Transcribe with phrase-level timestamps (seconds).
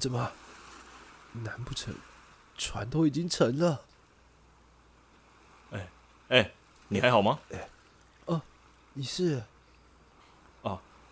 [0.00, 0.32] 着吗？
[1.32, 1.94] 难不成
[2.56, 3.82] 船都已经沉了？
[5.70, 5.88] 哎
[6.30, 6.52] 哎、
[6.88, 7.38] 你还好吗？
[7.52, 7.68] 哎，
[8.24, 8.42] 哦
[8.94, 9.44] 你是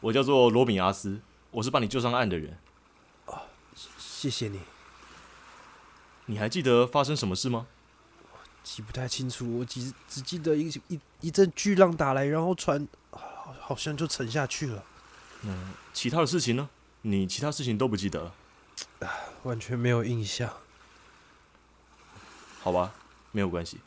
[0.00, 2.56] 我叫做罗米阿斯，我是把你救上岸的人。
[3.98, 4.60] 谢谢你，
[6.26, 7.66] 你还记得发生什么事吗？
[8.62, 14.84] 记不太清楚，我只只记得一一一阵巨浪打来，然后船好好像就沉下去了，
[15.42, 16.68] 嗯其他的事情呢？
[17.02, 18.34] 你其他事情都不记得了？
[19.42, 20.52] 完全没有印象。
[22.60, 22.92] 好吧，
[23.32, 23.78] 没有关系。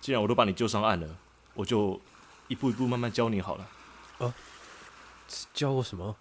[0.00, 1.16] 既然我都把你救上岸了，
[1.54, 2.00] 我就
[2.48, 3.68] 一步一步慢慢教你好了。
[5.52, 6.16] 教我什么？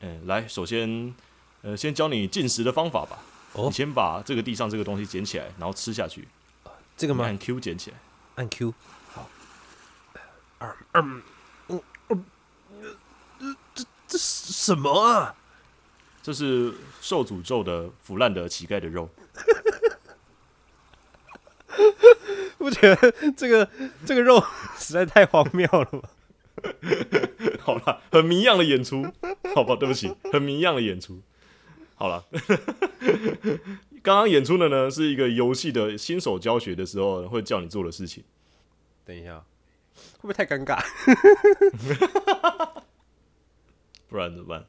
[0.00, 1.14] 嗯，来，首先，
[1.62, 3.18] 呃，先教你进食的方法吧。
[3.52, 6.26] 哦你先把这个地上这个东西捡起来，然后吃下去。
[6.96, 7.24] 这个吗？
[7.24, 7.96] 按 Q 捡起来。
[8.36, 8.74] 按 Q。
[9.12, 9.28] 好。
[10.58, 11.22] 二二嗯
[13.74, 15.34] 这这什么啊？
[16.24, 16.72] 这是
[17.02, 19.06] 受诅咒的腐烂的乞丐的肉。
[22.56, 23.68] 不觉得这个
[24.06, 24.42] 这个肉
[24.78, 26.00] 实在太荒谬了吗？
[27.60, 29.06] 好了，很迷样的演出，
[29.54, 31.20] 好吧，对不起，很迷样的演出。
[31.94, 32.24] 好了，
[34.02, 38.24] 刚刚演出的呢是一个游戏的新手教学的时候会叫你做的事情。
[39.04, 39.44] 等一下，
[40.16, 40.82] 会不会太尴尬？
[44.08, 44.64] 不然怎么办？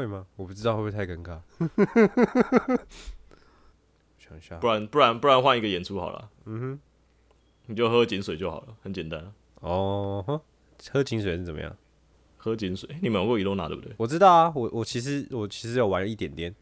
[0.00, 0.26] 会吗？
[0.36, 1.38] 我不知道会不会太尴尬。
[4.18, 6.80] 想一下不，然不然不然换一个演出好了，嗯哼
[7.66, 9.20] 你就喝井水就好了，很简单。
[9.60, 10.40] 哼，哦，哼
[10.90, 11.76] 喝井水是怎么样？
[12.38, 13.92] 喝井水，你们玩过伊罗娜对不对？
[13.98, 16.54] 我知道啊，我我其实我其实有玩一点点。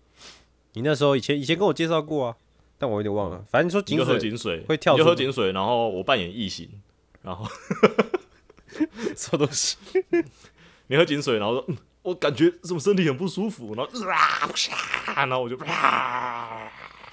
[0.72, 2.36] 你那时候以前以前跟我介绍过啊，
[2.78, 3.44] 但我有点忘了。
[3.48, 6.68] 反正说你就喝井水井水，会跳你就喝井水，然后我扮演异形，
[7.22, 7.46] 然后
[9.16, 9.76] 什么东西？
[10.88, 11.76] 你喝井水，然后说、嗯、
[12.08, 13.90] 我感觉怎么身体很不舒服，然后
[15.14, 16.48] 啊，然后我就啪，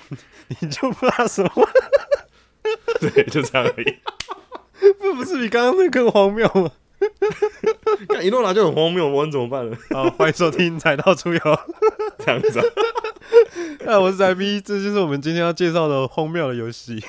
[0.47, 1.69] 你就怕什么？
[3.01, 3.97] 对，就这样而已。
[5.01, 6.72] 这不是比刚刚那更荒谬吗？
[8.07, 9.78] 看一诺拿就很荒谬，我能怎么办呢？
[9.91, 11.39] 好，欢迎收听《踩到出游》。
[12.25, 12.66] 这样子、啊，
[13.91, 17.03] 啊，我是仔 B，这就是我们今天要介绍的荒谬的游戏。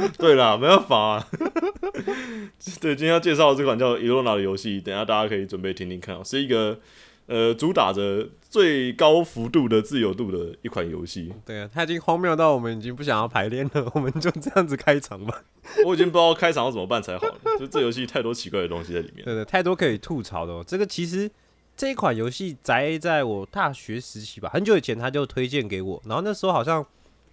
[0.18, 1.26] 对啦，没办法、啊。
[2.80, 6.78] 对，今天要介绍的这款叫伊洛娜的游戏，等下大家可以准备听听看、哦，是一个
[7.26, 11.32] 呃主打着最高幅度的自由度的一款游戏。
[11.44, 15.42] 对啊，它已经荒谬到我们已经不想要排练了， 我们就这样子开场吧。
[15.84, 19.24] 我已经不知道开场要怎么办才好了，就这游戏太多奇怪的东西在里面。
[19.24, 20.64] 对对，太多可以吐槽的、哦。
[20.66, 21.30] 这个其实
[21.76, 26.84] 这一款游戏宅在我大学时期吧，很久以前他就推荐给我，然后那时候好像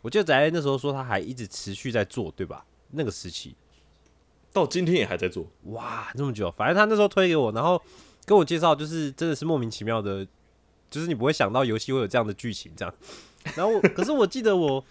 [0.05, 2.63] 我记得宅那时候说他还一直持续在做，对吧？
[2.91, 3.55] 那个时期，
[4.53, 7.81] 到今天也还在做，哇，这么久，反正他那时候推给我，然后
[8.23, 10.23] 跟我介绍，就是真的是莫名其妙的，
[10.91, 12.93] 就是你不会想到游戏会有这样的剧情这样。
[13.55, 14.85] 然后我，可是我记得我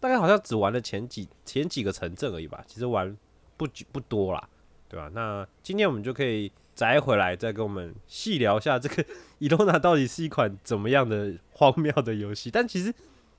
[0.00, 3.14] 大概好像只玩了前几前几个城镇而已吧，其实玩
[3.58, 4.48] 不久不多啦，
[4.88, 9.04] 对吧、那今天我们就可以摘回来，再跟我们细聊一下这个
[9.38, 12.50] 伊罗娜到底是一款怎么样的荒谬的游戏。
[12.50, 12.94] 但其实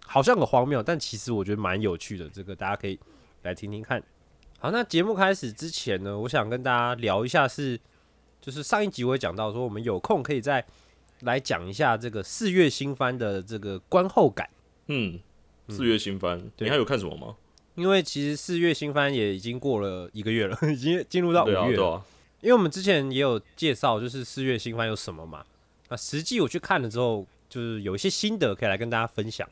[0.07, 2.97] 好像很荒谬，但其实我觉得蛮有趣的，这个大家可以
[3.44, 4.01] 来听听看。
[4.58, 7.79] 好，那节目开始之前呢，我想跟大家聊一下是，
[8.41, 10.66] 就是上一集我也讲到说，我们有空可以再
[11.20, 14.49] 来讲一下这个四月新番的这个观后感，
[14.87, 15.20] 嗯，
[15.70, 17.35] 四月新番，对你还有看什么吗？
[17.76, 21.76] 因为其实四月新番也已经过了一个月了， 已经进入到五月了。
[21.76, 22.02] 对啊，
[22.41, 25.46] 因为我们之前也有介绍，就是四月新番有什么嘛。
[25.90, 29.47] 那实际我去看了之后，就是有一些心得可以来跟大家分享。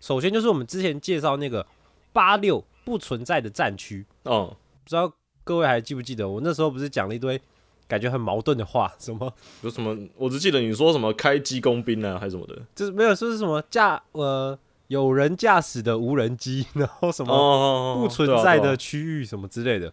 [0.00, 1.66] 首先就是我们之前介绍那个
[2.12, 4.46] 八六不存在的战区，嗯，
[4.82, 5.12] 不知道
[5.44, 6.28] 各位还记不记得？
[6.28, 7.40] 我那时候不是讲了一堆
[7.86, 9.32] 感觉很矛盾的话， 什么
[9.62, 9.96] 有什么？
[10.16, 12.60] 我只记得你说什么开机工兵啊，还是什么的。
[12.74, 14.58] 就是没有说是什么驾呃
[14.88, 19.92] 有人驾驶的无人机， 然后什么哦，不存在的区域什么之类的。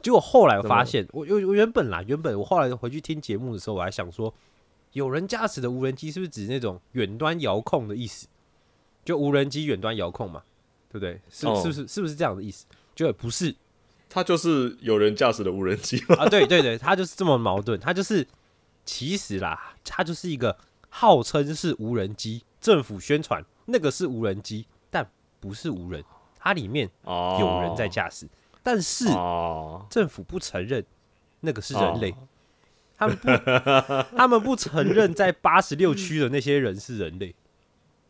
[0.00, 4.34] 结果后来我发现，我我我原本啦，原本我后来回去听节目的时候，我还想说，
[4.94, 8.26] 有人驾驶的无人机是不是指那种远端遥控的意思？
[9.04, 10.42] 就无人机远端遥控嘛，
[10.88, 11.20] 对不对？
[11.30, 11.60] 是、哦。
[11.62, 12.66] 是不是是不是这样的意思？
[12.94, 13.54] 就不是。
[14.14, 18.26] 它就是有人驾驶的无人机啊，对对对，它就是这么矛盾，它就是
[18.84, 20.54] 其实啦，它就是一个
[20.90, 25.10] 号称是无人机，政府宣传那个是无人机，但
[25.40, 26.04] 不是无人，
[26.38, 28.28] 它里面哦，有人在驾驶，
[28.62, 30.84] 但是哦，政府不承认
[31.40, 32.28] 那个是人类，哦。
[32.98, 33.28] 他们不
[34.14, 37.34] 他们不承认在八十六区的那些人是人类，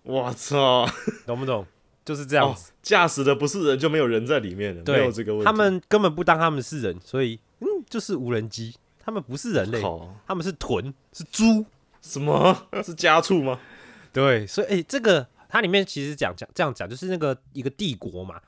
[0.03, 0.87] 我操，
[1.27, 1.67] 懂不懂？
[2.05, 5.45] 就是这样哦子，驾驶的不是人就没有人在里面了，没对有这个问题。
[5.45, 9.81] 他们根本不当他们是人，所以嗯，就是无人机，他们不是人类，
[10.27, 11.65] 他们是豚，是猪。
[12.01, 13.61] 什么 是家畜吗？
[14.13, 18.41] 对，所以诶、这个它里面其实讲讲这样讲，就是那个一个帝国嘛，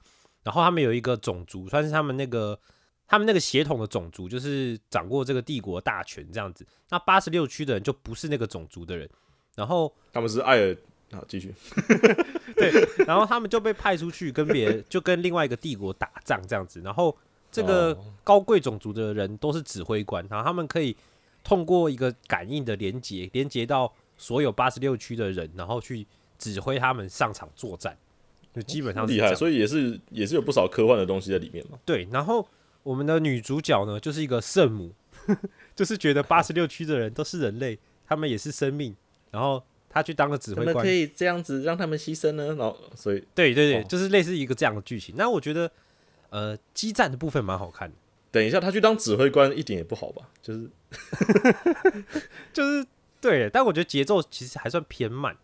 [0.43, 2.59] 然后他们有一个种族，算是他们那个
[3.07, 6.67] 他们那个血统的种族，就是掌握这个帝国大权这样子。
[6.91, 9.09] 那八十六区的人就不是那个种族的人，
[9.55, 10.77] 然后他们是艾尔。
[11.15, 11.55] 好，继续。
[12.57, 12.73] 对，
[13.07, 17.17] 然后他们就被派出去跟别就跟另外一个帝国打仗这样子，然后
[17.51, 20.97] 这个哦高贵种族的人都是指挥官，然后他们可以
[21.43, 26.07] 通过一个感应的连接，连接到所有八十六区的人，然后去
[26.39, 27.97] 指挥他们上场作战，
[28.55, 31.79] 就基本上厉害，所以也是也是有不少科幻的东西在里面嘛。
[31.85, 32.47] 对，然后
[32.83, 34.93] 我们的女主角呢，就是一个圣母，
[35.75, 38.95] 就是觉得八十六区的人都是人类，他们也是生命，
[39.31, 39.63] 然后
[39.95, 42.47] 她去当了指挥官，可以这样子让他们牺牲呢？
[42.49, 45.15] 然后，所以对对对，哦就是类似一个这样的剧情。
[45.17, 45.71] 那我觉得，
[46.31, 47.95] 呃，激战的部分蛮好看的，
[48.33, 50.29] 等一下他去当指挥官一点也不好吧？
[50.43, 50.69] 就是
[52.53, 52.85] 就是
[53.21, 55.37] 对，但我觉得节奏其实还算偏慢，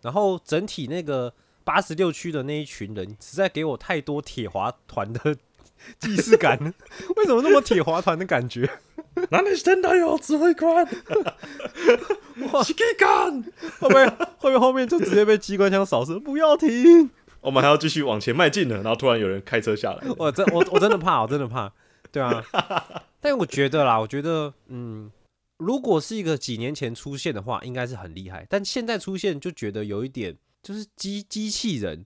[0.00, 5.36] 然后整体那个八十六区的那一群人，实在给我太多铁滑团的
[6.00, 6.72] 既视感了。
[7.16, 8.68] 为什么那么铁滑团的感觉？
[9.30, 10.86] 哪里真的有指挥官？
[12.52, 13.42] 哇，去干！
[13.78, 16.18] 会不会会不会后面就直接被机关枪扫射？
[16.20, 17.10] 不要停！
[17.40, 21.72] 我们还要继续往前迈进呢，然后突然有人开车下来，我真我我真的怕，我真的怕，
[22.10, 22.44] 对啊。
[23.20, 25.10] 但我觉得啦，我觉得嗯，
[25.58, 28.46] 如果是一个几年前出现的话，应该是很厉害。
[28.48, 32.04] 但现在出现就觉得有一点就是机机器人，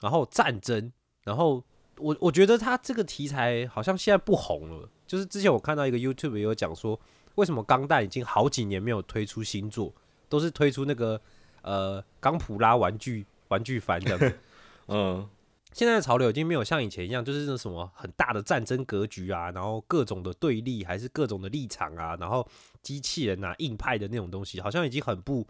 [0.00, 0.92] 然后战争，
[1.24, 1.64] 然后
[1.98, 4.88] 我我觉得他这个题材好像现在不红了。
[5.06, 6.98] 就是之前我看到一个 YouTube 也有讲说，
[7.36, 9.92] 为什么钢弹已经好几年没有推出新作，
[10.28, 11.20] 都是推出那个
[11.62, 14.38] 呃钢普拉玩具玩具番这样子。
[14.88, 15.28] 嗯，
[15.72, 22.46] 现在的潮流已经没有像以前一样，就是那什么很大的战争格局啊，然后各种的对立，还是各种的立场啊，然后
[22.82, 25.46] 机器人啊、硬派的那种东西，好像已经很不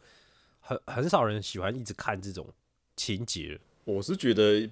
[0.61, 2.46] 很很少人喜欢一直看这种
[2.94, 3.61] 情节了。
[3.84, 4.70] 我是觉得，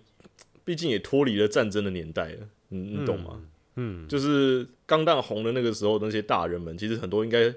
[0.65, 3.31] 毕竟也脱离了战争的年代了，你你懂吗？
[3.35, 3.50] 嗯，
[4.09, 7.53] 就是钢弹红的那个时候，那些大人们其实很多应该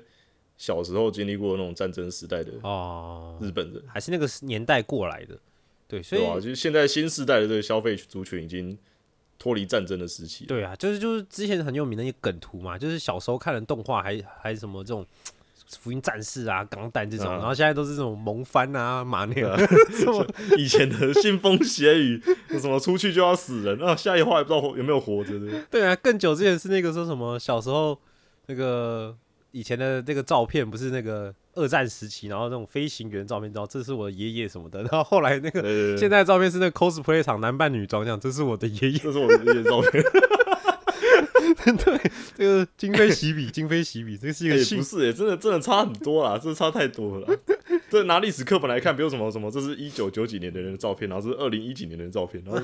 [0.57, 5.37] 小时候经历过那种战争时代的哦，日本人，还是那个年代过来的，
[5.87, 8.77] 对，所以对吧、就是现在新时代的这个消费族群已经
[9.37, 10.45] 脱离战争的时期。
[10.45, 15.05] 对啊，就是就是之前很有名的一些梗图嘛，就是小时候看的动画还还什么这种
[15.79, 17.37] 福音战士啊、钢弹这种，嗯。
[17.37, 19.57] 然后现在都是这种萌翻啊、马 内尔，
[19.93, 20.25] 什么
[20.57, 22.21] 以前的腥风血雨，
[22.59, 25.63] 什么出去就要死人啊，下一话也不知道活有没有活着的。
[25.69, 27.99] 对啊，更久之前是那个说什么小时候
[28.47, 29.15] 那个
[29.51, 40.03] 以前的那个照片，不是那个二战时期，然后那种飞行员照片，知道这是我的爷爷什么的，然后后来那个对对对，现在的照片是那个 cosplay 场男扮女装这样，这是我的爷爷，这是我的爷爷照片，
[41.85, 47.39] 对，这个今非昔比，今非昔比，这个是一个幸不是，也真的真的差很多啦，真的差太多了啦。
[47.89, 52.61] 这拿历史课本来看，比如什么什么，这是一九九几年的人的照片，然后是二零一几年的人的照片，然后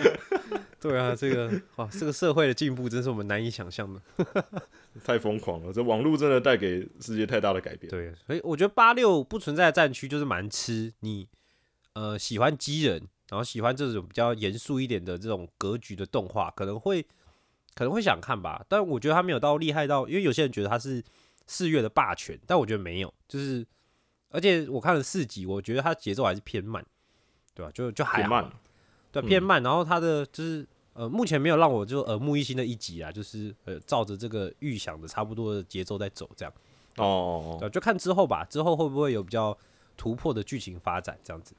[0.80, 4.00] 对啊，这个哇，这个社会的进步真是我们难以想象的。
[5.04, 5.72] 太疯狂了。
[5.72, 7.88] 这网络真的带给世界太大的改变。
[7.88, 11.28] 对，所以我觉得八六不存在的战区就是蛮吃你
[11.94, 17.06] 呃喜欢机人，然后喜欢这种比较严肃一点的这种格局的动画，可能会
[17.74, 18.64] 可能会想看吧。
[18.68, 21.02] 但我觉得他没有到厉害到，因为有些人觉得他是
[21.46, 23.66] 四月的霸权，但我觉得没有，就是
[24.30, 26.84] 而且我看了四集，我觉得他节奏还是偏慢，
[27.54, 28.50] 对吧、就就还慢，
[29.10, 29.62] 对，嗯偏慢。
[29.62, 36.52] 然后他的就是呃，目前没有让我就耳目一新的一集啊，就是呃，照着这个预想的差不多的节奏在走，这样。
[36.96, 39.56] 哦哦哦，对，就看之后吧，之后会不会有比较
[39.96, 41.54] 突破的剧情发展这样子？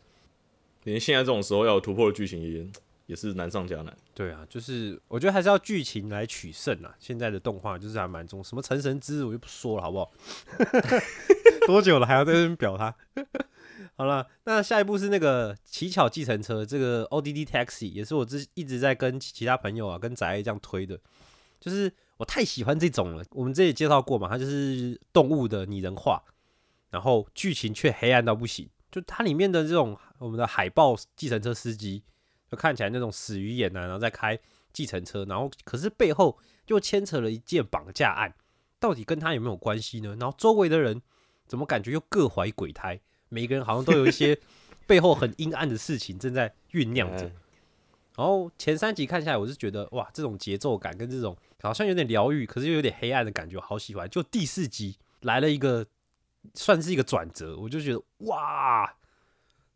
[0.83, 2.67] 连现在这种时候要有突破的剧情也
[3.13, 3.95] 也是难上加难。
[4.15, 6.95] 对啊，就是我觉得还是要剧情来取胜啊。
[6.97, 10.11] 现在的动画就是还蛮重，什么成神之日我就不说了，好不好？
[11.67, 12.95] 多久了还要在这边表他？
[13.95, 20.99] 好了，那下一步是那个乞巧计程车，这个 ODD Taxi 也是我之一直在跟其他朋友啊跟仔爱这样推的，
[21.59, 23.23] 就是我太喜欢这种了。
[23.29, 26.23] 我们这里介绍过嘛，它就是动物的拟人化，
[26.89, 28.67] 然后剧情却黑暗到不行。
[28.91, 32.03] 就它里面的这种我们的海豹计程车司机，
[32.53, 34.37] 就看起来那种死鱼眼啊，然后再开
[34.71, 38.35] 计程车，然后可是背后又牵扯了一件绑架案，
[38.79, 40.15] 到底跟他有没有关系呢？
[40.19, 41.01] 然后周围的人
[41.47, 43.01] 怎么感觉又各怀鬼胎？
[43.29, 44.37] 每个人好像都有一些
[44.85, 47.31] 背后很阴暗的事情正在酝酿着。
[48.15, 54.07] 然后前三集看下来，我是觉得哇，这种节奏感跟这种好像有点疗愈，可是又有点黑暗的感觉，好喜欢。
[54.07, 55.87] 就第四集来了一个
[56.53, 58.95] 算是一个转折，我就觉得哇，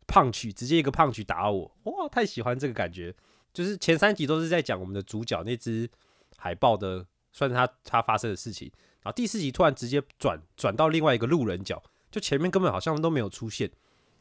[0.08, 3.14] 胖曲直接一个胖曲打我，哇，太喜欢这个感觉。
[3.52, 5.88] 就是前三集都是在讲我们的主角那只
[6.36, 8.70] 海豹的，算是他他发生的事情。
[9.02, 13.70] 然后第四集突然直接转转到另外一个路人角，就前面根本好像都没有出现。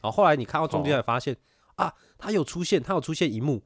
[0.02, 1.36] 然后后来你看到中间才发现
[1.76, 3.64] 啊，他有出现，他有出现一幕。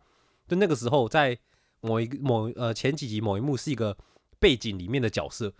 [0.48, 1.38] 就那个时候，在
[1.82, 3.98] 某一个某呃前几集某一幕是一个
[4.40, 5.54] 背景里面的角色，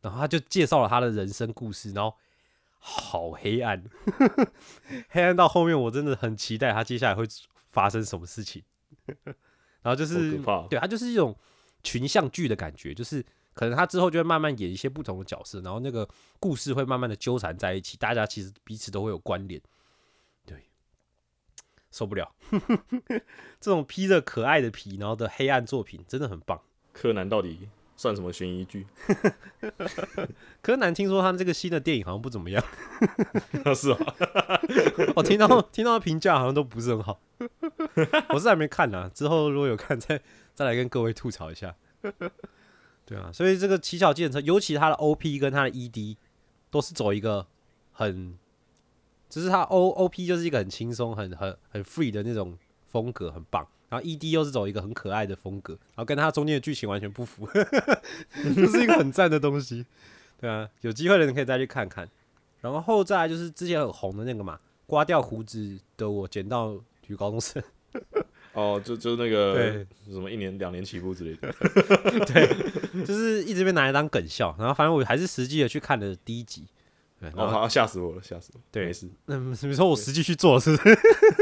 [0.00, 2.16] 然后他就介绍了他的人生故事，然后
[2.78, 3.84] 好黑暗，
[5.10, 7.24] 黑暗到后面我真的很期待他接下来会
[7.70, 8.62] 发生什么事情。
[9.82, 11.36] 然后就是对他就是一种
[11.82, 16.08] 群像剧的感觉，就是可能他之后就会慢慢演一些不同的角色，然后那个
[16.38, 19.60] 故事会慢慢的纠缠在一起，大家其实彼此都会有关联。
[20.44, 20.64] 对
[21.90, 22.34] 受不了，
[23.60, 26.60] 这种披着可爱的皮，然后的黑暗作品真的很棒。
[26.92, 27.68] 柯南到底
[27.98, 28.86] 算什么悬疑剧？
[30.62, 32.64] 柯南听说他这个新的电影好像不怎么样。
[33.74, 33.98] 是啊，
[35.16, 37.20] 我 听到听到评价好像都不是很好。
[38.30, 40.18] 我是还没看呢，之后如果有看，再
[40.54, 41.74] 再来跟各位吐槽一下。
[43.04, 46.16] 对啊，所以这个七巧计程车，尤其它的 OP 跟它的 ED
[46.70, 47.46] 都是走一个
[47.92, 48.38] 很。
[49.28, 53.68] 只是它 O O P 就是一个很轻松、很很很 free 的那种风格，很棒。
[53.88, 57.48] 然后 E D 又是走一个很可爱的风格，然后跟它中间的剧情完全不符，
[58.54, 59.84] 就是一个很赞的东西。
[60.40, 62.08] 对啊，有机会的人可以再去看看。
[62.60, 66.74] 然后再来就是之前很红的那个嘛，刮掉胡子的我捡到
[67.06, 67.62] 女高中生。
[68.52, 71.52] 哦，就就那个什么一年两年起步之类的。
[72.26, 74.54] 对，就是一直被拿来当梗笑。
[74.58, 76.64] 然后反正我还是实际的去看了第一集。
[77.34, 78.60] 哦，吓死我了，吓死我！
[78.70, 79.10] 对，没事。
[79.26, 80.98] 嗯，你说我实际去做是不是？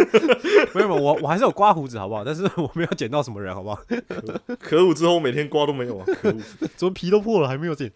[0.74, 2.24] 没有，我我还是有刮胡子，好不好？
[2.24, 3.78] 但是我没有捡到什么人，好不好？
[4.58, 4.94] 可恶！
[4.94, 6.06] 之后我每天刮都没有啊！
[6.16, 6.36] 可恶！
[6.76, 7.92] 怎么皮都破了还没有剪？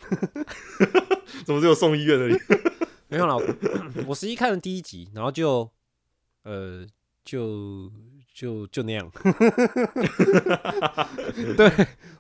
[1.47, 2.39] 怎么只有送医院那里？
[3.09, 3.37] 没有了。
[4.07, 5.71] 我实际看了第一集，然后就
[6.45, 6.87] 呃，
[7.25, 7.91] 就
[8.35, 9.11] 就就那样。
[11.57, 11.73] 对，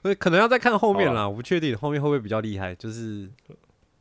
[0.03, 3.31] 我可能要再看后面啦，我不确定后面会不会比较厉害，就是。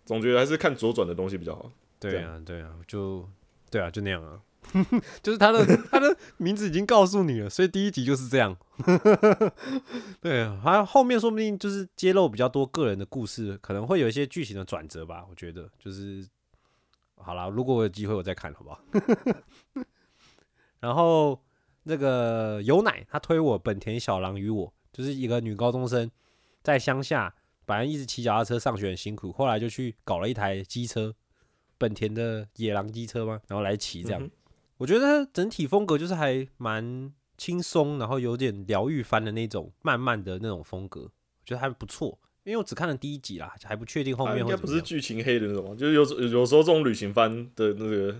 [0.09, 1.71] 总觉得还是看左转的东西比较好。
[1.99, 3.29] 对啊，对啊，就
[3.69, 4.41] 对啊，就那样啊。
[5.21, 8.57] 就是他的他的名字已经告诉你了，所以第一集就是这样。
[10.19, 15.23] 对啊，还有后面说不定就是揭露比较多个人的故事，可能会有一些剧情的转折吧。
[15.29, 16.27] 我觉得就是
[17.17, 18.81] 好啦，如果我有机会我再看，好不好？
[20.81, 21.39] 然后
[21.83, 26.09] 那个有奶他推我本田小狼与我，就是一个女高中生
[26.63, 27.35] 在乡下。
[27.69, 31.13] 本来一直骑脚踏车上学很辛苦，后来就去搞了一台机车，
[31.77, 34.27] 本田的野狼机车嘛，然后来骑这样。
[34.77, 41.11] 我觉得整体风格就是还蛮轻松，然后有点疗愈番的那种，慢慢的那种风格，我
[41.45, 42.17] 觉得还不错。
[42.43, 44.39] 因为我只看了第一集啦，还不确定后面。
[44.39, 48.15] 应该不是剧情黑的那种，就是有有时候这种旅行番的那个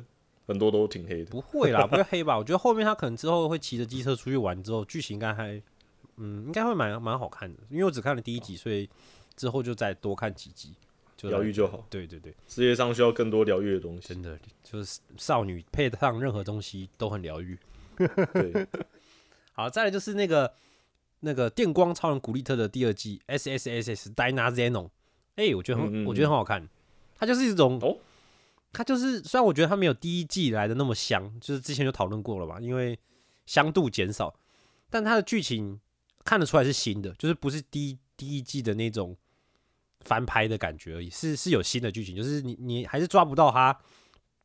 [0.45, 1.31] 很多都挺黑的。
[1.31, 2.37] 不会啦，不会黑吧？
[2.37, 5.59] 我觉得后面他可能之后会骑着机车出去玩，之后剧情应该还
[6.17, 7.59] 嗯，应该会蛮蛮好看的。
[7.71, 8.87] 因为我只看了第一集，所以。
[9.39, 10.75] 之后就再多看几集，
[11.21, 11.85] 疗愈就好。
[11.89, 14.09] 对对对，世界上需要更多疗愈的东西。
[14.09, 17.57] 真的，就是少女配得上任何东西都很疗愈。
[17.95, 18.67] 对，
[19.55, 20.53] 好，再来就是那个
[21.21, 24.89] 那个电光超人古力特的第二季 S S S S Dyna Zenon。
[25.37, 26.67] 哎，我觉得很，我觉得很好看。
[27.17, 27.97] 它就是一种，哦，
[28.73, 32.99] 它就是虽然我觉得它没有第一季来的那么香，就是之前就讨论过了嘛，因为
[33.45, 34.35] 香度减少，
[34.89, 35.79] 但它的剧情
[36.25, 39.15] 看得出来是新的，就是不是第一第一季的那种。
[40.05, 43.77] 翻拍的感觉而已，是是有新的剧情，就是你你还是抓不到它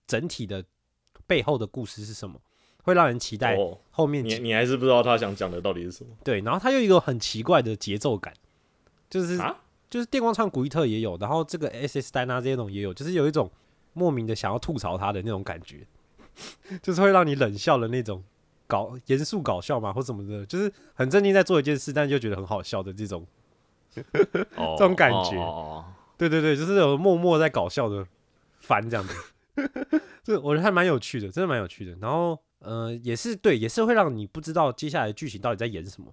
[0.07, 0.65] 整体的
[1.27, 2.41] 背后的故事是什么，
[2.83, 3.57] 会让人期待
[3.91, 4.25] 后面。
[4.25, 6.11] 你你还是不知道他想讲的到底是什么？
[6.25, 8.35] 对，然后他又一个很奇怪的节奏感，
[9.09, 9.57] 就是啊，
[9.89, 13.51] 就是电光唱古伊特也有，然后这个 S S 丹啊这种也有，就是有一种
[13.93, 15.87] 莫名的想要吐槽他的那种感觉，
[16.83, 18.23] 就是会让你冷笑的那种
[18.67, 23.27] 搞严肃搞笑嘛，或什么的，就是很正经在做一件事，但就觉得很好笑的这种。
[24.77, 25.85] 这种感觉，
[26.17, 28.07] 对对对，就是有默默在搞笑的
[28.61, 29.15] 烦这样子，
[30.23, 31.97] 这我觉得还蛮有趣的，真的蛮有趣的。
[32.01, 36.13] 然后，呃，也是对，也是会让你不知道接下来剧情到底在演什么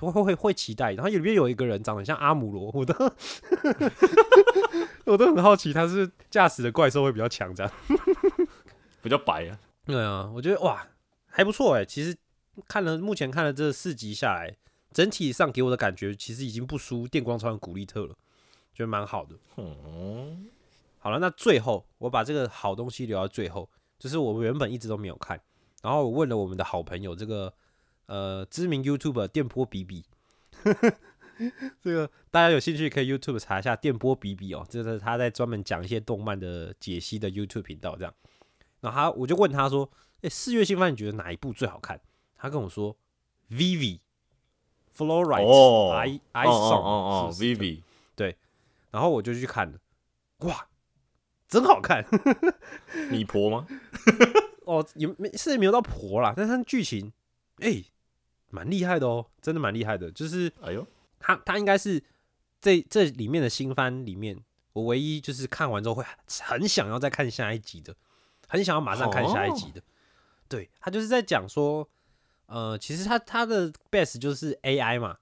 [0.00, 0.92] 会会会会期待。
[0.94, 2.94] 然后里面有一个人长得像阿姆罗，我都
[5.04, 7.72] 我都很好奇，他是驾驶的怪兽会比较强这样。
[9.02, 9.58] 比较白啊。
[9.84, 10.86] 对啊，我觉得哇
[11.26, 11.84] 还不错哎。
[11.84, 12.16] 其实
[12.68, 14.56] 看了目前看了这四集下来，
[14.92, 18.14] 整体上给我的感觉其实已经不输电光超人古力特了，
[18.74, 19.36] 觉得蛮好的。
[19.56, 20.46] 嗯，
[20.98, 23.68] 好了，那最后我把这个好东西留到最后，
[23.98, 25.40] 就是我原本一直都没有看，
[25.82, 27.52] 然后我问了我们的好朋友这个
[28.06, 30.04] 呃知名 YouTube 电波比比，
[31.80, 38.14] 这个大家有兴趣可以 YouTube 查一下电波比比哦，这是他在专门讲一些动漫的解析的 YouTube 频道这样。
[38.80, 39.90] 然后他我就问他说
[40.22, 42.00] ：“哎、四月新番你觉得哪一部最好看？”
[42.36, 42.96] 他跟我说
[43.50, 44.00] ：“Vivi
[44.96, 47.82] Florite 哦 I I 哦 Song 哦，Vivi，
[48.90, 49.78] 然后我就去看了，
[50.40, 50.68] 哇，
[51.48, 52.04] 真好看
[53.10, 53.66] 你婆吗？
[54.66, 57.12] 哦，也没是没有到婆啦，但是它剧情
[57.60, 57.82] 哎，
[58.50, 60.10] 蛮、厉害的哦，真的蛮厉害的。
[60.10, 60.86] 就是哎呦，
[61.18, 62.02] 他他应该是
[62.60, 64.38] 这这里面的新番里面，
[64.74, 66.04] 我唯一就是看完之后会
[66.42, 67.96] 很想要再看下一集的，
[68.46, 69.82] 很想要马上看下一集的。
[70.48, 71.88] 对他就是在讲说，
[72.52, 75.16] 呃，其实他他的 base 就是 AI 嘛，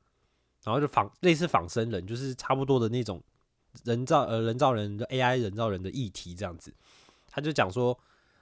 [0.64, 3.22] 然后就仿类似仿生人，就是差不多的那种
[3.84, 6.74] 人造呃人造人的 AI 人造人的议题这样子。
[7.28, 7.96] 他就讲说，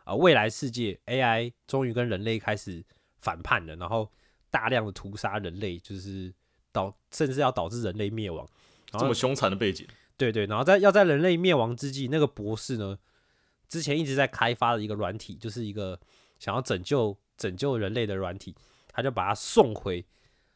[0.05, 2.83] 啊、未来世界 AI 终于跟人类开始
[3.21, 4.11] 反叛了，然后
[4.51, 6.33] 大量的屠杀人类，就是
[6.73, 8.49] 导甚至要导致人类灭亡。
[8.93, 12.99] 这么凶残的背景，对对，然后在要在人类灭亡之际，那个博士呢，
[13.69, 16.01] 之前一直在开发的一个软体，就是一个
[16.39, 18.57] 想要拯救拯救人类的软体，
[18.99, 20.05] 他就把它送回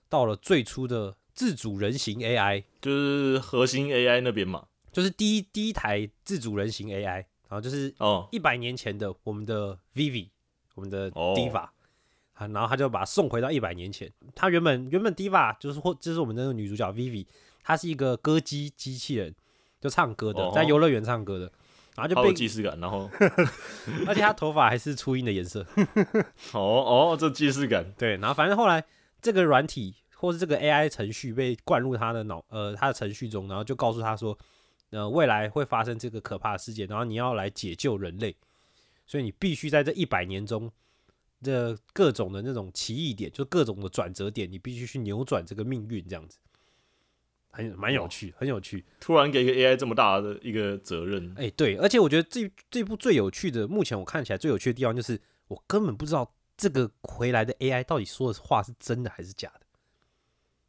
[0.08, 4.66] 到了最初的自主人形 AI，就是核心 AI 那边嘛。
[4.90, 10.28] 就是第一第一台自主人形 AI，然后就是哦，一百年前的我们的 Vivi，
[10.74, 11.34] 我们的哦。
[11.36, 11.68] Diva，、
[12.32, 14.12] 啊，然后他就把它送回到一百年前。
[14.34, 17.24] 他原本原本 Diva 就是或就是我们的那个女主角 Vivi，
[17.62, 19.32] 她是一个歌姬机器人，
[19.80, 20.50] 就唱歌的，哦。
[20.52, 21.52] 在游乐园唱歌的，
[21.96, 23.10] 然后就好有被，既视感，然后
[24.06, 25.66] 而且他头发还是初音的颜色。
[26.52, 28.84] 哦哦，这既视感，对，然后反正后来
[29.20, 34.36] 这个软体或是这个 AI 程序被灌入他的脑呃他的程序中，然后就告诉他说，
[34.90, 38.36] 呃未来会发生这个可怕的事件，然后你要来解救人类，
[39.06, 40.70] 所以你必须在这一百年中。
[41.44, 46.38] 这各种的那种奇异点，就各种的转折点，你必须去扭转这个命运，这样子，
[47.52, 48.84] 很蛮有趣，很有趣。
[48.98, 59.66] 突然给一个 AI 这么大的一个责任，哎、对，而且我觉得这这部最有趣的，目前我看起来最有趣的地方就是，我根本不知道这个回来的 AI 到底说的话是真的还是假的，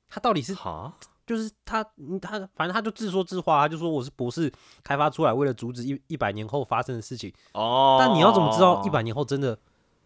[0.10, 0.94] 他到底是哈，
[1.26, 4.52] 就是他嗯他反正他就自说自话，他就说我是博士
[4.84, 7.34] 开发出来，为了阻止一一百年后发生的事情。
[7.54, 9.58] 哦，但你要怎么知道一百年后真的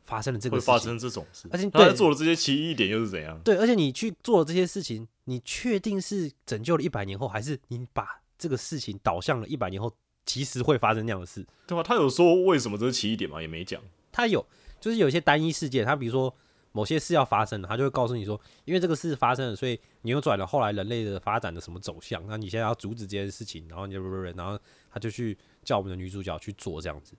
[0.04, 0.78] 发生了这个会发？
[0.78, 1.48] 生这种事？
[1.52, 3.40] 而且他在对做的这些奇异点又是怎样？
[3.44, 9.94] 对，而且你去做这些事情，你确定是拯救了一百年后，还是你把这个事情导向了一百年后
[10.26, 11.46] 其实会发生那样的事？
[11.68, 11.84] 对吧？
[11.84, 13.42] 他有说为什么这是奇异点吗？
[13.42, 13.82] 也没讲。
[14.12, 14.46] 他有
[14.80, 16.34] 就是有一些单一事件，他比如说
[16.72, 24.58] 某些事要发生了，他就会告诉你说，因为这个事发生了，所以扭转了后来人类的发展的什么走向，那你现在要阻止这件事情，然后你就然后
[24.90, 27.14] 他就去叫我们的女主角去做这样子。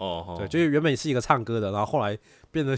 [0.00, 2.18] 哦，对，就是原本是一个唱歌的，然后后来
[2.50, 2.74] 变得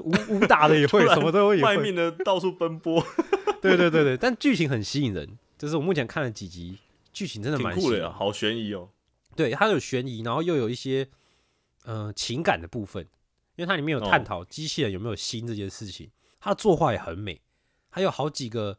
[0.00, 1.76] 武武打的也会， 什么都也会。
[1.76, 3.00] 卖命的到处奔波，
[3.62, 6.76] 对对对对，但剧情很吸引人，就是我目前看了几集，
[7.12, 8.88] 剧情真的蛮酷的呀，好悬疑哦。
[9.36, 11.08] 对，它有悬疑，然后又有一些
[11.84, 13.04] 呃情感的部分，
[13.54, 16.10] 因为它里面有探哦讨机器人有没有心这件事情。
[16.40, 17.40] 它的作画也很美，
[17.88, 18.76] 还有好几个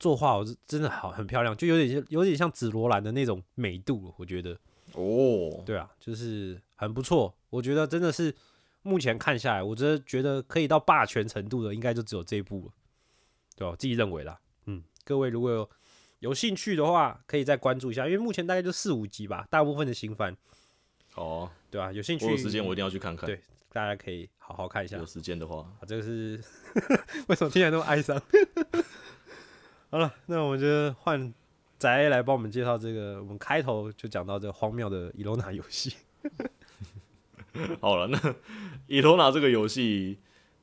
[0.00, 4.58] 作画，我是真的好很漂亮，就有点像有点像紫罗兰的那种美度，我觉得。
[4.94, 8.34] 哦，对啊，就是很不错，我觉得真的是
[8.82, 12.72] 目前看下来，我真的觉得可以到霸权程度的，应该就只有这一部了，
[13.54, 15.70] 对吧、我自己认为啦，嗯，各位如果有
[16.18, 20.36] 有兴趣的话，可以再关注一下，因为目前大概就四五集吧，大部分的新番，
[21.14, 23.28] 哦，对吧、有兴趣，我有时间我一定要去看看。
[23.28, 24.98] 对大家可以好好看一下。
[24.98, 26.42] 有时间的话，啊，这个是
[27.28, 28.20] 为什么听起来那么哀伤？
[29.88, 31.32] 好了，那我们就换
[31.78, 33.22] 宅来帮我们介绍这个。
[33.22, 35.94] 我们开头就讲到这个荒谬的伊罗娜游戏。
[37.80, 38.34] 好了，那
[38.86, 40.18] 伊罗娜这个游戏，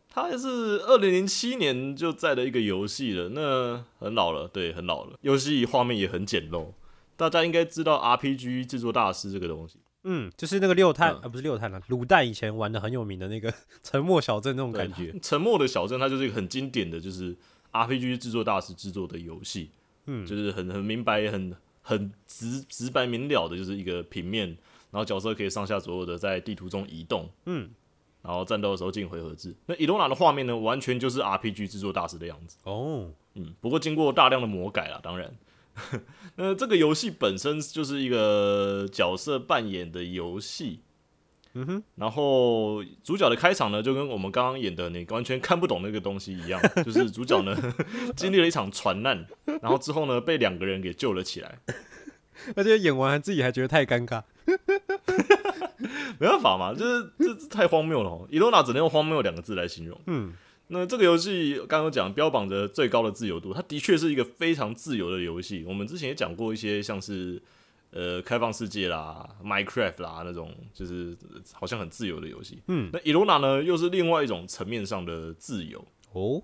[0.09, 0.47] 它也是
[0.87, 5.17] 二零零七年就在的一个游戏了，那很老了，对，很老了。
[5.21, 6.73] 游戏画面也很简陋，
[7.15, 15.13] 大家应该知道 RPG 制作大师这个东西，嗯，就是那个六探、嗯啊，不是六探了，卤蛋以前玩的很有名的那个沉默小镇那种感觉。
[15.21, 17.35] 沉默的小镇，它就是一个很经典的，就是
[17.71, 19.69] RPG 制作大师制作的游戏，
[20.07, 24.57] 嗯就是很很明白、很很直直白明了的，就是一个平面，
[24.91, 27.69] 然后角色可以上下左右的在地图中移动，嗯，
[28.21, 29.55] 然后战斗的时候进回合制。
[29.65, 32.57] 那伊罗娜的画面呢，完全就是 RPG 制作大师的样子。
[32.63, 35.33] 哦，嗯，不过经过大量的魔改啦，当然。
[36.35, 40.81] 那这个游戏本身就是一个角色扮演的游戏，
[41.53, 47.55] 嗯哼，然后主角的开场呢，就跟我们刚刚演的那个完全看不懂那个东西一样，就是主角呢
[48.17, 49.25] 经历了一场船难，
[49.61, 51.59] 然后之后呢被两个人给救了起来，
[52.57, 54.23] 而且演完自己还觉得太尴尬。
[56.19, 58.27] 没办法嘛，就是这这太荒谬了哦。
[58.29, 59.99] 伊罗娜只能用荒谬两个字来形容。
[60.07, 60.33] 嗯，
[60.67, 65.63] 那这个游戏刚刚讲标榜着最高的自由度，它的确是一个非常自由的游戏。
[65.65, 67.41] 我们之前也讲过一些像是
[67.91, 71.17] 呃开放世界啦、Minecraft 啦那种，就是
[71.53, 72.61] 好像很自由的游戏。
[72.67, 75.83] 嗯，那伊罗娜呢，又是另外一种层面上的自由。
[76.11, 76.43] 哦，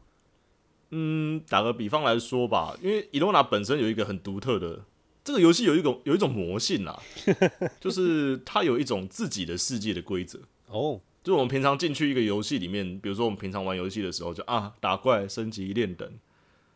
[0.92, 4.86] 嗯，打个比方来说吧，因为伊罗娜本身有一个很独特的，
[5.26, 7.02] 这个游戏有一种有一种魔性啦，
[7.82, 10.40] 就是它有一种自己的世界的规则。
[10.68, 16.08] 哦，就我们平常进去一个游戏里面，比如说我们平常玩游戏的时候就，啊打怪、升级、练等，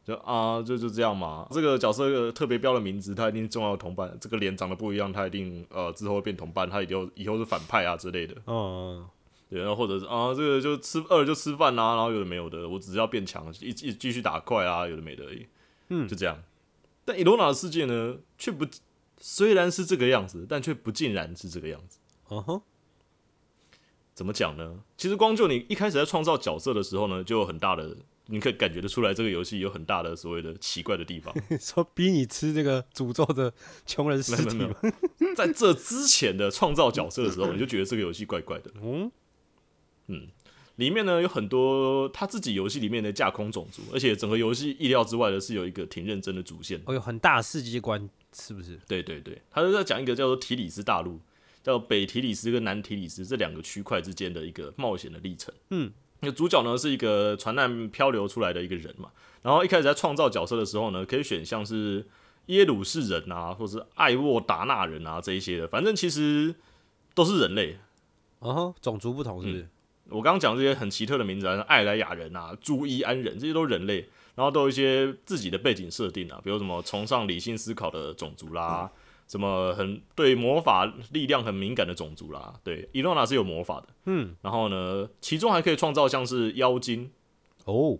[0.03, 1.47] 就啊就就这样嘛。
[1.51, 4.17] 这个角色特别标的名字，他一定是重要的同伴。
[4.19, 8.33] 这个脸长得不一样，他一定呃之后会变同伴，他以后以后是反派啊之类的。
[8.47, 9.05] 嗯，
[9.47, 15.45] 对，然后或者是啊这个就吃饿了就吃饭啊，然后有的没有的，我只是要变强，一一继续打怪啊，有的没的而已。
[15.89, 16.35] 嗯就这样。
[17.09, 18.63] 但伊罗娜的世界呢，却不
[19.17, 21.97] 虽然是这个样子，但却不尽然是这个样子。
[22.29, 22.61] 嗯哼，
[24.13, 24.83] 怎么讲呢？
[24.95, 31.33] 其实光就你一开始在创造角色的时候呢，就有很大的，你可以感觉得出来，这个游戏有很大的所谓的奇怪的地方。
[31.59, 33.51] 说逼你吃这个诅咒的
[33.87, 34.59] 穷人尸体
[35.35, 38.71] 在这之前的创造角色的时候，你就觉得这个游戏怪怪的。
[38.83, 39.11] 嗯
[40.05, 40.27] 嗯，
[40.79, 46.81] 里面呢有很多他自己游戏里面的架空种族，而且整个游戏意料之外的是有一个挺认真的主线。
[46.85, 48.79] 哦，有很大的世界观，是不是？
[48.87, 51.19] 对对对，他是在讲一个叫做提里斯大陆，
[51.61, 55.53] 叫北提里斯跟南提里斯这两个区块之间的一个冒险的历程。
[55.71, 59.11] 嗯，那主角呢是一个船难漂流出来的一个人嘛，
[59.41, 62.07] 然后一开始在创造角色的时候呢，可以选像是
[62.45, 66.55] 耶鲁士人啊，或是艾沃达纳人啊这一些的，反正其实
[67.13, 67.77] 都是人类。
[68.39, 69.67] 哦哼，种族不同是不是？
[70.09, 78.89] 我刚刚讲这些很奇特的名字啊，像艾莱雅人啊、朱伊安人，这些都是人类，然后都有一些自己的背景设定啊，比如什么崇尚理性思考的种族啦，
[79.27, 82.53] 什么很对魔法力量很敏感的种族啦。
[82.63, 87.11] 对，伊洛娜是有魔法的，嗯，然后呢，其中还可以创造像是妖精，
[87.65, 87.99] 哦，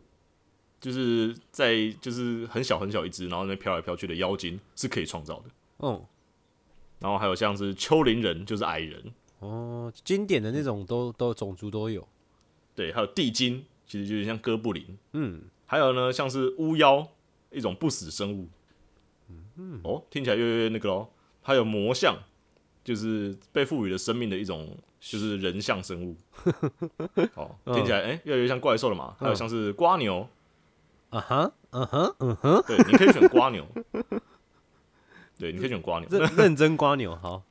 [0.82, 5.46] 就是在就是很小很小一只，然后那边飘来飘去的妖精是可以创造的。
[5.78, 6.06] 哦，
[7.00, 12.08] 然后还有像是丘陵人，就是矮人，哦，经典的那种都都种族都有。
[12.76, 17.08] 对，还有地精，其实就是像哥布林，嗯，还有呢，像是巫妖，
[17.52, 18.48] 一种不死生物。
[19.58, 21.12] 嗯，哦，听起来越来越那个咯。
[21.42, 22.18] 还有魔像，
[22.84, 26.16] 就是被赋予了生命的一种，就是人像生物。
[27.36, 29.16] 哦，听起来哎、越来越像怪兽了嘛。
[29.20, 30.28] 还有像是瓜牛，
[31.10, 33.66] 啊哈，嗯哼，嗯哼，对，你可以选瓜牛。
[35.38, 36.08] 对，你可以选瓜牛。
[36.10, 37.42] 认认真瓜牛，好，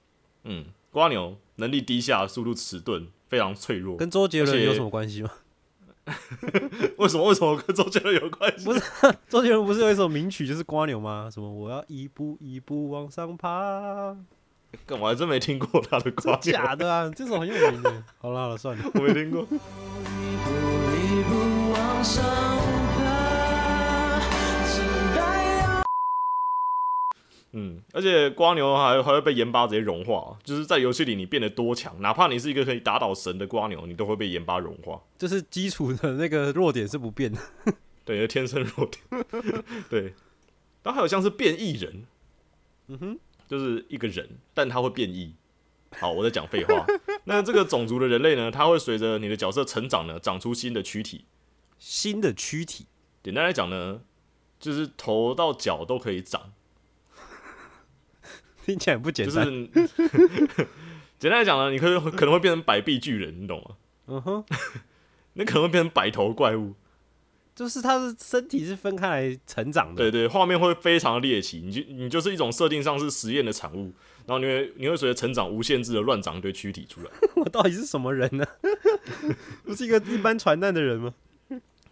[0.44, 0.66] 嗯，
[0.98, 3.96] 瓜牛能力低下，速度迟钝，非常脆弱。
[3.96, 5.30] 跟周杰伦有什么关系吗？
[6.98, 7.28] 为什么？
[7.28, 8.64] 为什么跟周杰伦有关系？
[8.66, 8.82] 不是
[9.30, 11.30] 周杰伦不是有一首名曲就是瓜牛吗？
[11.32, 14.16] 什么我要一步一步往上爬，
[14.84, 18.02] 干我还真没听过他的瓜牛，假的啊，这首很有名的。
[18.18, 19.42] 好了好了，算了，我没听过。
[19.42, 19.46] 一
[21.22, 22.24] 步往上
[27.60, 35.02] 嗯，而且瓜牛还还会被盐巴直接融化，就是在游戏里你变得多强，哪怕你是一个可以打倒神的瓜牛，你都会被盐巴融化。
[35.18, 37.40] 就是基础的那个弱点是不变的。
[38.04, 39.24] 对，天生弱点。
[39.90, 40.14] 对，
[40.84, 42.06] 然后还有像是变异人，
[42.86, 43.18] 嗯哼，
[43.48, 45.34] 就是一个人，但他会变异。
[45.98, 46.86] 好，我在讲废话。
[47.24, 51.24] 那这个种族的人类呢，它会随着你的角色成长呢，长出新的躯体。
[51.78, 52.86] 新的躯体，
[53.22, 54.00] 简单来讲呢，
[54.58, 56.52] 就是头到脚都可以长，
[58.68, 59.46] 听起来很不简就单。
[59.46, 59.66] 是
[61.18, 63.76] 简单来讲呢，你可以可能会变成百臂巨人，你懂吗？
[64.08, 64.44] 嗯哼，
[65.32, 66.74] 那可能会变成百头怪物。
[67.54, 69.96] 就是他的身体是分开来成长的。
[69.96, 73.90] 对对，画面会非常的猎奇，你就你就是一种设定上是实验的产物，
[74.26, 77.10] 然后你会你会随着成长无限制的乱长一堆躯体出来。
[77.36, 78.46] 我到底是什么人呢？
[79.64, 81.14] 不是一个一般传难的人吗？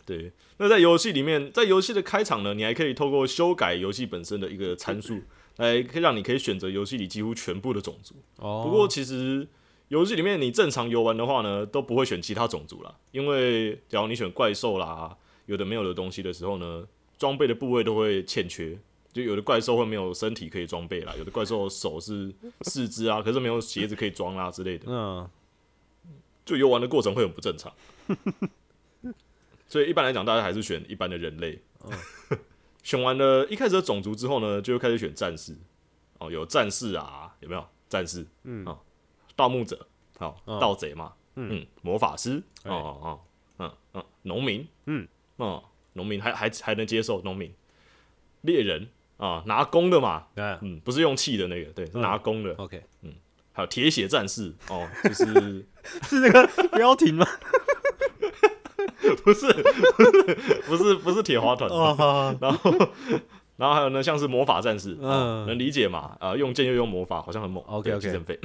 [0.05, 5.23] 对，那在游戏里面，在游戏的开场呢，你还可以透过修改游戏本身的一个参数，
[5.57, 8.15] 来可以让你可以选择游戏里几乎全部的种族。
[8.37, 9.47] 哦，不过其实
[9.89, 15.17] 游戏里面你正常游玩的话呢，都不会选其他种族啦，因为假如你选怪兽啦，
[15.47, 16.87] 有的没有的东西的时候呢，
[17.19, 18.79] 装备的部位都会欠缺。
[19.13, 25.27] 就有的怪兽会没有身体可以装备啦，有的怪兽手是 四肢啊，可是没有鞋子可以装啦之类的，嗯，
[26.45, 27.73] 就游玩的过程会很不正常。
[29.67, 31.63] 所以一般来讲，大家还是选一般的人类。
[32.87, 35.53] 选完了一开始的种族之后呢，就开始选战士。
[36.19, 37.67] 哦，有战士啊，有没有？
[37.89, 38.25] 战士？
[38.45, 38.65] 嗯。
[38.65, 38.79] 哦，
[39.35, 39.89] 盗墓者，
[40.21, 41.49] 好、哦盗贼嘛，嗯。
[41.51, 43.21] 嗯，魔法师，哦哦哦，
[43.59, 47.53] 嗯嗯，农民，嗯，哦，农民还还还能接受农民，
[48.43, 48.89] 猎人。
[49.17, 53.13] 啊，拿弓的嘛，对嗯，不是用气的那个，对，拿弓的，，OK，嗯。
[53.53, 55.67] 还有铁血战士，哦，就是
[56.07, 56.47] 是那个
[56.77, 57.27] 标题吗？
[59.23, 61.69] 不是不是不是不是铁花团，
[62.41, 62.73] 然后
[63.57, 66.17] 然后还有呢，像是魔法战士，哦嗯能理解嘛？
[66.21, 67.63] 啊、用剑又用魔法，好像很猛。
[68.01, 68.39] 生费。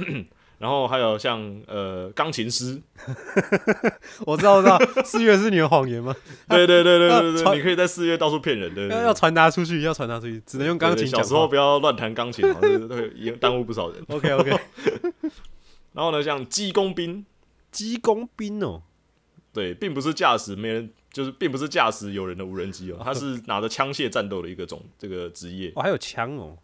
[0.58, 2.80] 然后还有像呃钢琴师，
[4.24, 6.14] 我知道，我知道，四月是你的谎言吗？
[6.48, 8.86] 对对对对对对，你可以在四月到处骗人的。
[8.86, 11.48] 要要传达出去，要传达出去，只能用钢琴小时候。
[11.48, 14.00] 不要乱弹钢琴，好像会也耽误不少人。
[14.08, 14.50] OK OK，
[15.94, 17.26] 然后呢，像机工兵，
[17.72, 18.82] 机工兵哦，
[19.52, 25.70] 对，并不是驾驶没人，就是并不是驾驶有人的无人机哦，他是 拿着枪械战斗的一个种这个职业。
[25.76, 26.56] 哦，还有枪哦，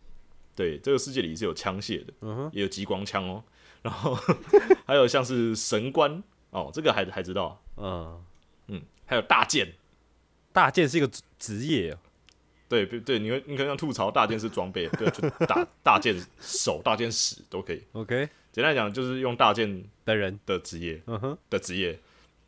[0.57, 3.45] 对，这个世界里是有枪械的，嗯哼，也有激光枪哦。
[3.83, 4.19] 然后
[4.87, 8.25] 还有像是神官哦，这个还还知道，嗯，
[8.69, 9.75] 嗯，还有大剑。
[10.51, 11.99] 大剑是一个职职业哦，
[12.69, 17.83] 对对对，你会你可能吐槽大剑是装备，对，就大大剑手、大剑使都可以。
[17.93, 21.97] OK 简单来讲，就是用大剑的人，的职业嗯哼，的职业。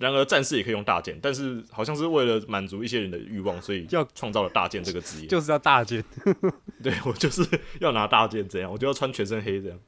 [0.01, 5.27] 然而，战士也可以用大剑，但是好像是为了满足一些人的欲望，所以要创造了大剑这个职业。
[5.27, 6.03] 就是要大剑，
[6.83, 7.47] 对我就是
[7.81, 9.79] 要拿大剑，这样我就要穿全身黑这样。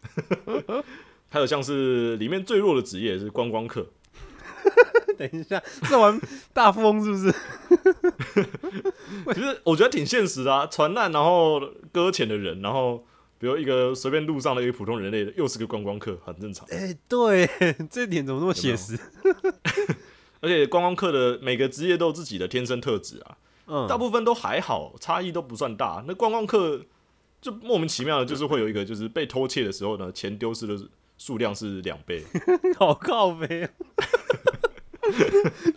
[1.30, 3.88] 还有像是里面最弱的职业是观光客，
[5.16, 6.20] 等一下，这玩
[6.52, 7.34] 大富翁是不是？
[9.32, 11.58] 其实我觉得挺现实的啊，船难然后
[11.90, 13.06] 搁浅的人，然后
[13.42, 16.64] 比如一个随便路上的一个普通人类，又是个观光客，很正常。
[16.70, 17.50] 哎，对，
[17.90, 18.96] 这点怎么那么写实？
[20.40, 26.04] 而且观光客的每个职业都有自己的天生特质啊，嗯，大部分都还好，差异都不算大。
[26.06, 26.82] 那观光客
[27.40, 30.78] 就莫名其妙的，就是会有一个，就是被偷窃的时候呢，钱丢失的
[31.18, 32.22] 数量是两倍。
[32.78, 33.70] 好靠背啊！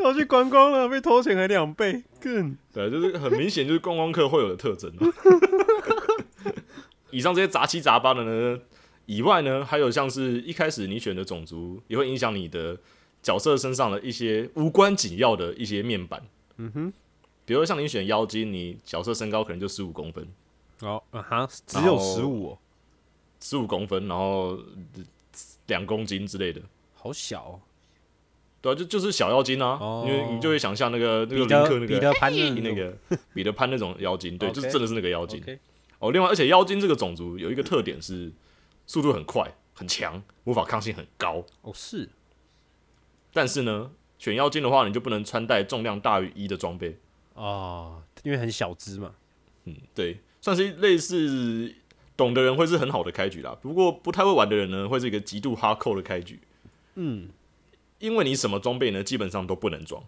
[0.02, 5.02] 我去观光了，被偷钱还两倍，更对，就是很明显就是观光客会有的特征、啊。
[7.16, 8.60] 以上这些杂七杂八的呢，
[9.06, 12.78] 以外呢，还有像是一开始你选的种族，也会影响你的
[13.24, 16.22] 角色身上的一些无关紧要的一些面板。
[16.58, 16.94] 嗯哼，
[17.46, 20.28] 比如像你选妖精，你角色身高可能就十五公分，
[20.82, 22.58] 哦啊哈，只有十五哦，
[23.40, 24.60] 十五公分，然后
[25.68, 26.62] 两公斤之类的。
[26.96, 27.60] 好小哦，
[28.62, 30.04] 对啊，就就是小妖精啊，哦。
[30.06, 32.98] 因为你就会想象那个那个林彼得克那个彼得潘的那个
[33.34, 35.42] 彼得潘那种 妖精，对，就是真的是那个妖精。
[36.06, 38.32] 哦，另外，而且妖精这个种族有一个特点是
[38.86, 41.44] 速度很快、很强，魔法抗性很高。
[41.62, 42.10] 哦是
[43.34, 47.00] 但是呢，选妖精的话，你就不能穿戴重量大于一的装备。
[47.34, 49.16] 哦，因为很小只嘛，
[49.66, 51.76] 嗯，对，算是类似
[52.16, 53.58] 懂的人会是很好的开局啦。
[53.62, 56.40] 不过不太会玩的人呢，会是一个极度哈扣的开局，
[56.94, 57.28] 嗯，
[58.00, 60.02] 因为你什么装备呢，基本上都不能装。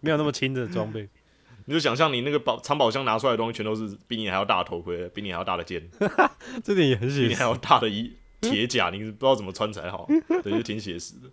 [0.00, 1.08] 没有那么轻的装备，
[1.66, 5.88] 你就想象你那个宝藏宝箱拿出来的东西，全都是比你还要大的头盔，比你还要大的剑，
[6.62, 10.06] 这点也很比写实你还要大的衣铁甲，你不知道怎么穿才好，
[10.42, 11.30] 对，就挺写实的。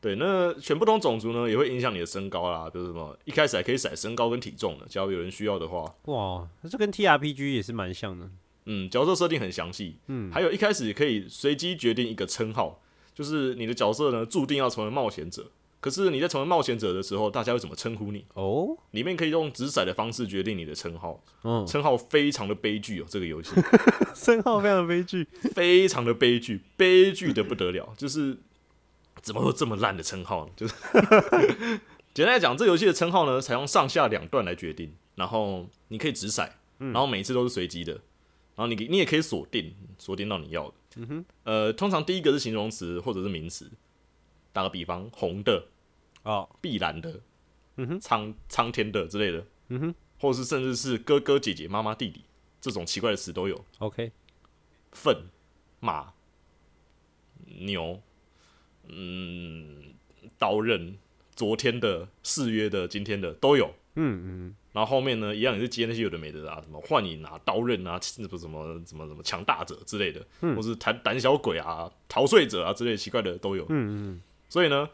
[0.00, 2.70] 对，那选不同种族呢，也会影响你的身高啦。
[2.72, 8.30] 比如什么，一开始还可以甩身高跟体重的，只要有人需要的话，哇，那这跟 T R P G 也是蛮像的，
[8.66, 12.80] 嗯，角色设定很详细，嗯，还有一开始可以随机决定一个称号，
[13.14, 15.50] 就是你的角色呢注定要成为冒险者。
[15.80, 18.24] 可是你在成为冒险者的时候，大家会怎么称呼你？
[18.34, 23.52] 哦，里面可以用掷骰的方式决定你的称号，嗯，称号非常的悲剧哦，这个游戏。
[24.14, 28.36] 称号非常悲剧，非常的悲剧，悲剧的不得了，就是
[29.22, 30.52] 怎么会有这么烂的称号呢？
[30.56, 30.74] 就是
[32.12, 37.92] 简单来讲，这游戏的称号呢，采用上下两段来决定，然后你可以掷骰，然后每一次都是随机的，
[38.56, 40.74] 然后你你也可以锁定，锁定到你要的。
[40.96, 43.70] 嗯哼，呃，通常第一个是形容词或者是名词，
[44.58, 45.68] 打个比方，红的、
[46.24, 47.20] 啊，碧蓝的、
[47.76, 52.24] 嗯哼苍苍天的之类的，嗯哼或者是甚至是哥哥姐姐、妈妈弟弟
[52.60, 53.64] 这种奇怪的词都有。
[53.78, 54.10] ，OK，
[54.90, 55.28] 粪、
[55.78, 56.12] 马、
[57.60, 58.02] 牛，
[58.88, 59.94] 嗯，
[60.36, 60.98] 刀刃，
[61.36, 63.72] 昨天的、誓约的、今天的都有。
[63.94, 73.64] 嗯嗯，然后后面呢，一样也是接那些有的没的啊，什么幻影啊、刀刃啊、什么什么什么什么强大者之类的，或是胆胆小鬼啊、逃税者啊之类奇怪的都有。
[73.68, 74.88] 嗯嗯所以呢，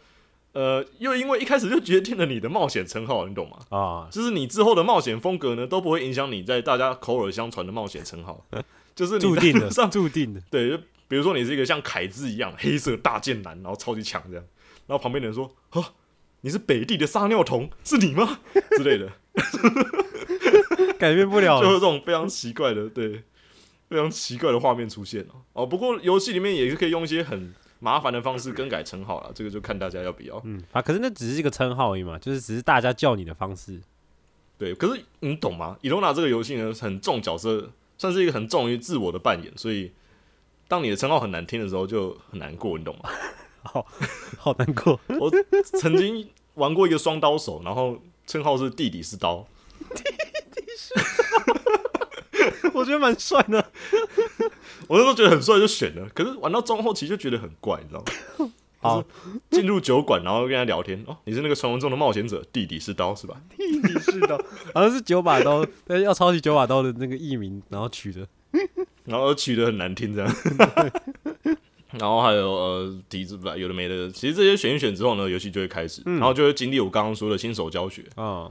[0.52, 3.58] 呃，又因为一开始就决定了你的冒险称号，你懂吗？
[3.70, 8.44] 啊，就是你之后的冒险风格呢，都不会影响你在大家口耳相传的冒险称号，
[8.94, 10.76] 就是你注定的，上注定的，对，就
[11.08, 14.44] 比如说你是一个像凯子一样黑色大剑男，然后超级强这样，
[14.86, 15.92] 然后旁边的人说：“啊，
[16.40, 18.40] 你是北地的撒尿童，是你吗？”
[18.76, 19.12] 之类的。
[20.98, 21.62] 改变不了了。
[21.62, 23.22] 就是这种非常奇怪的，对，
[23.88, 25.42] 非常奇怪的画面出现哦。
[25.52, 27.52] 哦，不过游戏里面也是可以用一些很
[27.84, 30.40] 麻烦的方式更改称号了，这个就看大家要不要。
[30.44, 33.78] 嗯啊，可是那只是一个称号而已嘛，就是只是大家叫你的方式。
[34.56, 35.76] 对，可是你懂吗？
[35.82, 39.92] 伊罗娜这个游戏呢，很重角色，算是一个很重于自我的扮演，所以
[40.66, 43.10] 当你的称号很难听的时候，就很难过，你懂吗？
[43.62, 43.86] 好
[44.38, 44.98] 好难过。
[45.20, 45.30] 我
[45.78, 49.46] 曾经玩过一个双刀手，然后称号是弟弟是刀
[49.94, 50.02] 弟
[50.54, 51.83] 弟是刀，
[52.74, 53.64] 我觉得蛮帅的。
[54.88, 58.52] 我那时候觉得很帅就选了，可是玩到中后期就觉得很怪，你知道吗？
[58.84, 59.02] 好，
[59.50, 63.34] 进入酒馆，然后跟他聊天，哦，你是那个传闻中的冒险者，弟弟是刀是吧？
[63.56, 64.36] 弟弟是刀，
[64.74, 68.26] 好像是九把刀，但是要抄袭九把刀的那个艺名，然后取的。
[69.06, 70.36] 然后取的很难听这样。
[71.92, 78.02] 然后还有呃笛子吧，有的没的，其实这些选一选之后呢，游戏就会开始，然后就会经历我刚刚说的新手教学。
[78.16, 78.50] 啊，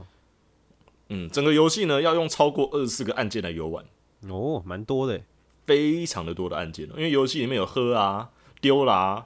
[1.30, 3.84] 整个游戏呢要用超过二十四个按键来游玩，
[4.28, 5.20] 哦，蛮多的。
[5.66, 8.28] 非常的多的按键哦，因为游戏里面有喝啊、
[8.60, 9.24] 丢啦、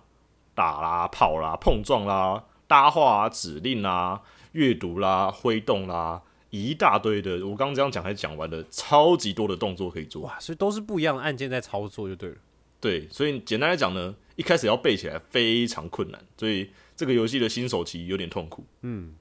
[0.55, 7.45] 打啦、跑啦、碰撞啦、搭话啊、指令啦、阅读啦、挥动啦，一大堆的。
[7.45, 10.23] 我刚刚这样讲还讲完了，超级多的动作可以做。
[10.23, 12.37] 哇，所以都是不一样的按键在操作就对了。
[12.81, 18.65] 对，所以简单来讲呢，一开始要背起来非常困难，所以这个游戏的新手期有点痛苦。
[18.83, 19.17] 嗯，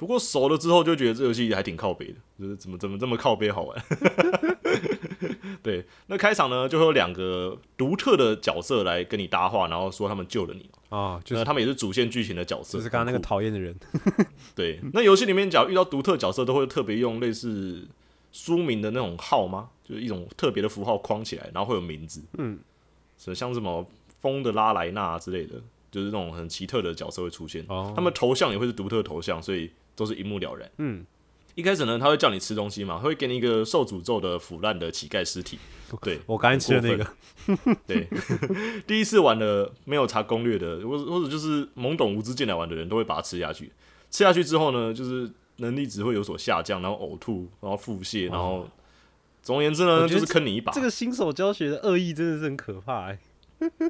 [0.00, 3.84] 不过熟了之后就觉得这游戏还挺靠背的，就是怎么怎么这么靠背好玩。
[5.62, 13.78] 对，那开场呢就会有两个独特的角色来跟你搭话，然后说他们救了你，啊，就就是他们也是主线剧情的角色，就是刚刚那个讨厌的人。
[14.56, 17.86] 对，那游戏里面只要遇到独特角色，都会特别用类似
[18.32, 19.68] 书名的那种号吗？
[19.86, 22.58] 就是一种特别的符号框起来，然后会有名字，嗯，
[23.18, 23.86] 是像什么
[24.22, 25.56] 风的拉莱纳之类的，
[25.90, 27.62] 就是那种很奇特的角色会出现。
[27.68, 30.70] 哦他们头像也会是独特头像，所以都是一目了然。
[30.78, 31.04] 嗯，
[31.54, 35.58] 一开始呢，他会叫你吃东西嘛，会给你一个受诅咒的腐烂的乞丐尸体。
[36.02, 38.08] 对，我刚才吃的那个， 对，
[38.86, 43.72] 第一次玩的没有查攻略的，或者或者就是懵懂无知进来玩的人，都会把它吃下去。
[44.10, 48.68] 吃下去之后呢，就是能力值会有所下降，然后呕吐，然后腹泻，然后
[49.42, 50.72] 总而言之呢，就是坑你一把。
[50.72, 53.18] 这个新手教学的恶意真的是很可怕哎。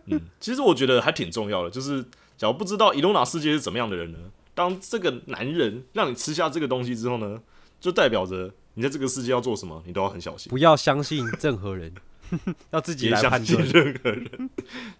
[0.07, 2.03] 嗯，其实我觉得还挺重要的，就是
[2.37, 4.19] 假如不知道伊隆娜世界是怎么样的人呢，
[4.61, 7.41] 当这个男人让你吃下这个东西之后呢，
[7.81, 10.51] 就代表着你在这个世界要做什么，你都要很小心。
[10.51, 11.95] 不要相信任何人，
[12.71, 13.67] 要自己相信来判断。
[13.69, 14.51] 任何人。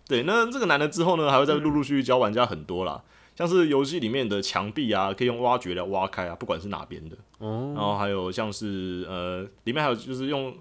[0.09, 3.03] 对，那这个男的之后呢，还会再陆陆续续教玩家很多啦，
[3.37, 7.17] 像是游戏里面的墙壁啊，可以用挖掘来挖开啊，不管是哪边的。
[7.37, 10.57] 哦，然后还有像是呃，里面还有就是用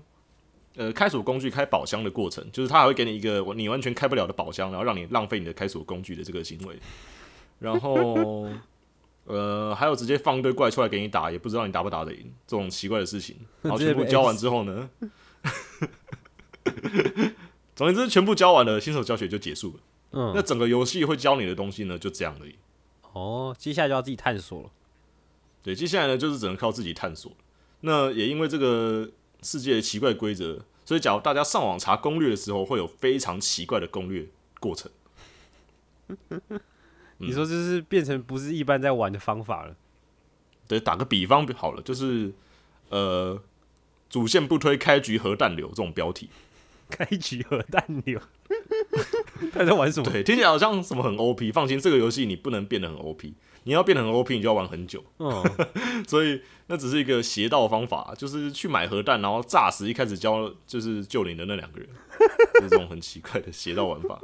[0.76, 6.78] 呃开锁工具开宝箱的过程，就是他还会给你一个你完全开不了的宝箱，然后让你浪费你的开锁工具的这个行为。
[7.60, 8.48] 然后
[9.30, 13.38] 呃，还有直接放一堆怪出来给你打，也不知道你打不打得赢这种奇怪的事情。
[13.62, 14.90] 然后全部教完之后呢，
[17.76, 19.76] 总而言之，全部教完了，新手教学就结束了。
[20.12, 22.56] 嗯那嗯，整个游戏会教你的东西呢，就这样而已。
[23.14, 24.72] 哦，接下来就要自己探索了。
[25.62, 27.32] 对，接下来呢就是只能靠自己探索。
[27.82, 29.12] 那也因为这个
[29.44, 34.28] 世界的奇怪规则，所以假如大家上网查攻略的时候，会有非常奇怪的攻略
[34.60, 34.92] 过程。
[37.20, 39.76] 你说就是变成不是一般在玩的方法了。
[40.68, 42.32] 对，打个比方好了，就是
[42.90, 43.42] 呃，
[44.10, 46.30] 主线不推开局核弹流这种标题，
[46.90, 48.20] 开局核弹流，
[49.52, 50.12] 他在玩什么？
[50.12, 51.52] 对，听起来好像什么很 OP。
[51.52, 55.04] 放心，这个游戏你不能变得很 OP，你要变得很 OP，你就要玩很久。
[55.18, 55.44] 哦，
[56.08, 61.90] 所以那只是一个邪道方法，就是去买核弹，然后炸死一开始教就是救你的那两个人，
[62.56, 64.20] 就是这种很奇怪的邪道玩法。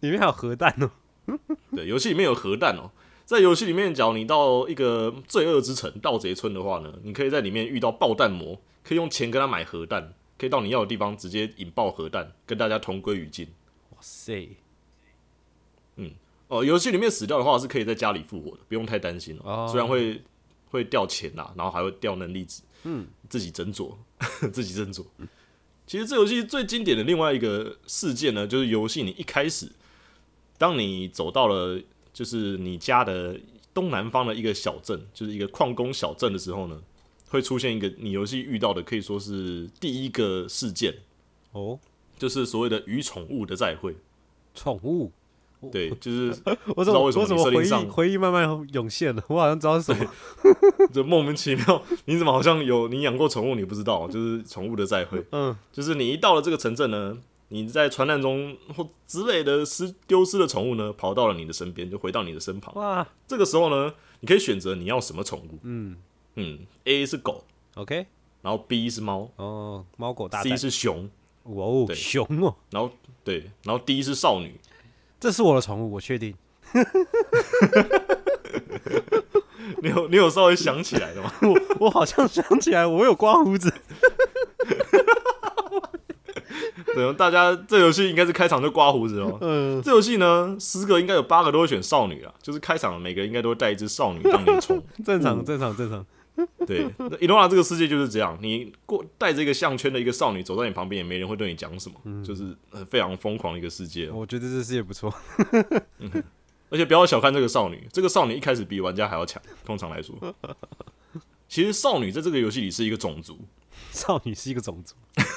[0.00, 0.90] 里面还有核弹哦。
[1.74, 2.90] 对，游戏里面有核弹哦。
[3.24, 13.46] 在游戏里面，假如你到一个罪恶之城盗贼村的话呢，你可以在里面遇到爆弹魔，可以用钱跟他买核弹，可以到你要的地方直接引爆核弹，跟大家同归于尽。
[13.90, 14.48] 哇塞，
[15.94, 16.10] 嗯
[16.48, 19.64] 哦，游戏里面死掉的话是可以在家里复活的，不用太担心哦。
[19.64, 20.20] 哦虽然会
[20.70, 23.94] 会掉钱啦，然后还会掉能力值，嗯，自己斟酌，
[24.50, 25.04] 自己斟酌。
[25.86, 29.70] 其实这游戏最经典的另外一个事件呢，就是游戏你一开始，
[30.60, 31.80] 当你走到了
[32.12, 33.34] 就是你家的
[33.72, 36.78] 东南方的一个小镇，就是一个矿工小镇的时候呢，
[37.30, 40.94] 会出现一个你游戏遇到的可以说是第一个事件，
[41.52, 41.78] 哦，
[42.18, 43.96] 就是所谓的与宠物的再会。
[44.54, 45.10] 宠物，
[45.72, 46.36] 对，就是
[46.76, 49.24] 我怎么为什么回忆回忆慢慢涌现了？
[49.28, 50.10] 我好像知道是什么。
[50.92, 57.16] 就莫名其妙，你怎么好像有你养过宠物，你不知道，就是宠物的再会，嗯，就是你一到了这个城镇呢，
[57.52, 62.72] 你在传难中或之类的失丢失的宠物呢，跑到了你的身边，就回到你的身旁。
[62.76, 65.58] 哇这个时候呢，你可以选择你要什么宠物。
[65.62, 65.96] 嗯
[66.36, 67.44] 嗯，A 是狗
[67.74, 68.06] ，OK，
[68.42, 71.10] 然后 B 是猫哦，猫狗大，C，是熊，
[71.44, 72.90] 哇哦，对熊哦，然后
[73.24, 74.60] 对，然后 D 是少女。
[75.18, 76.34] 这是我的宠物，我确定。
[79.82, 81.32] 你有你有稍微想起来的吗？
[81.42, 83.72] 我我好像想起来，我有刮胡子。
[86.94, 89.38] 对，大家这游戏应该是开场就刮胡子哦。
[89.40, 94.82] 嗯，这游戏呢，十个应该有八个都会选少女啊，就是开场每个应该都会带一只少女当你的宠。
[95.04, 96.06] 正常，正常，正常。
[96.66, 104.12] 对，那伊诺拉这个世界就是这样，你过带着一个项圈的一个少女走在你旁边，也没人会对你讲什么，就是呃非常疯狂的一个世界哦。
[104.14, 105.12] 我觉得这世界不错
[105.98, 106.10] 嗯。
[106.72, 109.42] 而且不要小看这个少女，这个少女一开始比玩家还要强。
[109.64, 110.14] 通常来说，
[111.48, 113.36] 其实少女在这个游戏里是一个种族，
[113.90, 114.94] 少女是一个种族。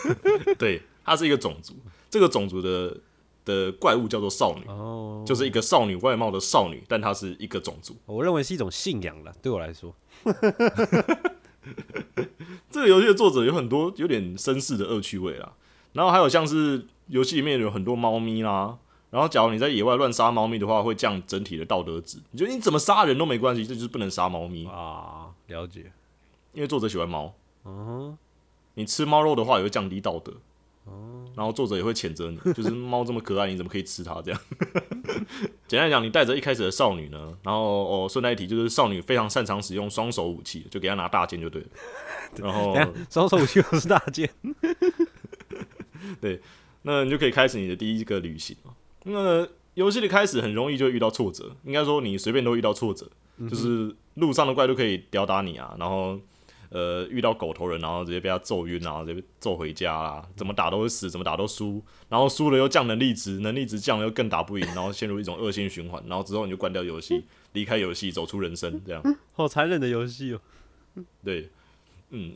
[0.60, 1.74] 对，它是一个种族。
[2.10, 2.96] 这个种族的
[3.44, 7.96] 的怪物叫做少女，哦，就是一个少女外貌的少女，但它是一个种族。
[8.06, 9.94] 我认为是一种信仰了，对我来说。
[12.70, 15.54] 这个游戏的作者有很多有点绅士的恶趣味啦，
[15.94, 18.78] 然后还有像是游戏里面有很多猫咪啦，
[19.10, 22.18] 然后假如你在野外乱杀猫咪的话，会降整体的道德值。
[22.32, 25.92] 你觉得你怎么杀人都没关系，这就是不能杀猫咪，啊，了解。
[26.54, 27.34] 因为作者喜欢猫。
[27.66, 28.18] 嗯，
[28.74, 30.34] 你吃猫肉的话，也会降低道德。
[31.36, 34.22] 然后作者也会谴责你， 就是猫这么可爱，你怎么可以吃它？
[34.22, 34.40] 这样。
[35.68, 41.68] 简单讲，你带着一开始的少女呢，然后哦，顺带一提，就是少女非常擅长使用双手武器，就给她拿大剑就对了。
[42.38, 42.76] 然后
[43.10, 44.30] 双手武器又是大剑。
[46.20, 46.42] 对
[46.82, 48.74] 那你就可以开始你的第一个旅行了。
[49.06, 53.10] 那游戏的开始很容易就遇到挫折，应该说你随便都遇到挫折，
[53.50, 56.20] 就是路上的怪都可以吊打你啊，然后
[56.74, 69.04] 呃遇到狗头人，然后直接被他揍晕啊，直接揍回家啦，怎么打都会死，怎么打都输，然后输了又降能力值，能力值降了又更打不赢，然后陷入一种恶性循环，然后之后你就关掉游戏，离开游戏，走出人生，这样。
[69.34, 70.42] 好残忍的游戏哦。
[71.24, 71.52] 对，
[72.10, 72.34] 嗯，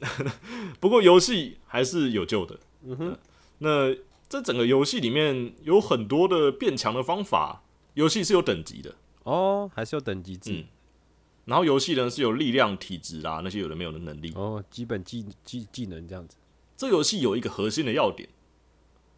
[0.80, 2.60] 不过游戏还是有救的。
[2.84, 3.18] 嗯哼，
[3.58, 3.96] 那
[4.30, 7.64] 这整个游戏里面有很多的变强的方法，
[7.96, 10.52] 游戏是有等级的，哦，还是有等级制。
[10.52, 10.64] 嗯
[11.48, 14.34] 然后游戏呢是有力量、体质啦那些有的没有的能力。
[14.36, 16.36] 哦，基本技技技能这样子。
[16.76, 18.28] 这游戏有一个核心的要点，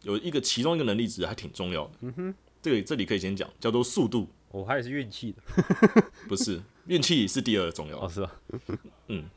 [0.02, 1.90] 有一个其中一个能力值还挺重要的。
[2.02, 5.42] 嗯哼，这个这里可以先讲，叫做速度，我还是运气的。
[6.28, 8.06] 不是运气是第二重要的。
[8.06, 8.32] 哦，是吧？
[9.08, 9.28] 嗯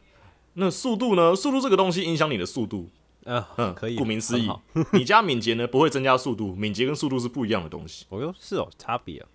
[0.53, 1.35] 那速度呢？
[1.35, 2.91] 速度这个东西影响你的速度，
[3.25, 3.95] 啊，嗯，可以。
[3.95, 4.47] 顾名思义，
[4.93, 8.05] 你加敏捷呢不会增加速度，敏捷跟速度是不一样的东西。
[8.09, 9.27] 哦哟，是哦，差别啊。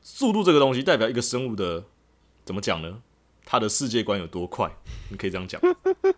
[0.00, 1.84] 速度这个东西代表一个生物的
[2.44, 3.02] 怎么讲呢？
[3.46, 4.70] 他的世界观有多快？
[5.10, 5.60] 你可以这样讲。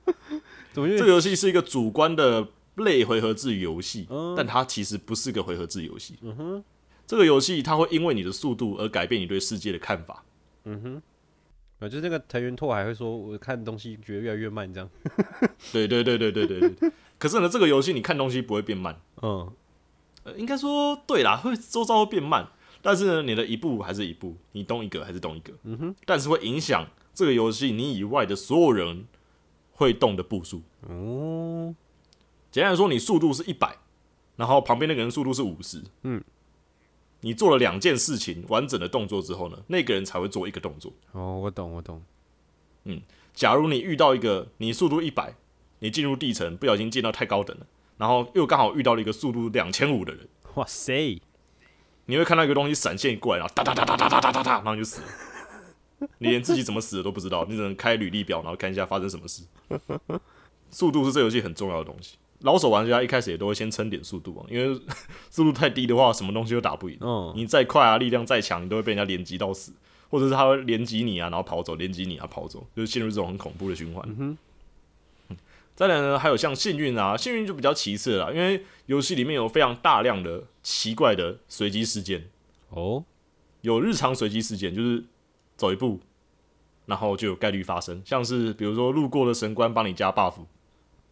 [0.72, 0.88] 怎么？
[0.96, 4.06] 这个游戏是一个主观的类回合制游戏，
[4.36, 6.18] 但它其实不是个回合制游戏。
[6.22, 6.64] 嗯哼，
[7.06, 10.24] 这个游戏它会因为你的速度而改变你对世界的看法。
[10.64, 11.02] 嗯哼，
[11.80, 14.88] 啊，就是那个藤原拓还会说，我看东西觉得越来越慢，这样。
[15.72, 16.92] 对对对对对对对。
[17.18, 19.00] 可是呢，这个游戏你看东西不会变慢。
[19.22, 19.50] 嗯，
[20.36, 22.48] 应该说对啦，会周遭会变慢，
[22.86, 29.06] 但是呢，你的一步还是一步，你动一个还是动一个，嗯哼，但是会影响这个游戏你以外的所有人
[29.72, 30.62] 会动的步数。
[30.82, 31.74] 哦，
[32.52, 33.76] 简单来说，你速度是一百，
[34.36, 36.22] 然后旁边那个人速度是五十，嗯，
[37.22, 40.92] 你做了两件事情完整的动作之后呢，那个人才会做一个动作。
[41.10, 42.00] 哦，我懂，我懂。
[42.84, 43.02] 嗯。
[43.34, 45.34] 假如你遇到一个你速度一百，
[45.80, 47.66] 你进入地层不小心进到太高等了，
[47.98, 51.20] 然后又刚好遇到了一个速度两千五的人，哇塞，
[52.06, 55.06] 你会看到一个东西闪现过来，然后哒哒哒哒哒哒哒哒哒，然后你就死了。
[56.18, 59.42] 你连自己怎么死的都不知道，你只能开履历表，然后看一下发生什么事。
[60.70, 62.16] 速度是这游戏很重要的东西。
[62.40, 64.78] 老手玩家一开始也都会先撑点速度啊，因为
[65.30, 66.98] 速度太低的话，什么东西都打不赢。
[67.00, 69.72] 嗯，你再快啊，力量再强，你都会被人家连击到死，
[70.10, 74.04] 或者是他会连击你啊，然后跑走，连击你啊，跑走，就是陷入这种很恐怖的循环。
[74.18, 74.36] 嗯
[75.74, 82.28] 再来呢，还有像幸运啊，幸运就比较其次了啦，因为游戏里面有非常大量的奇怪的随机事件。
[82.70, 83.04] 哦，
[83.60, 85.04] 有日常随机事件，就是
[85.56, 86.00] 走一步，
[86.86, 90.34] 然后就有概率发生，像是比如说路过的神官帮你加 buff，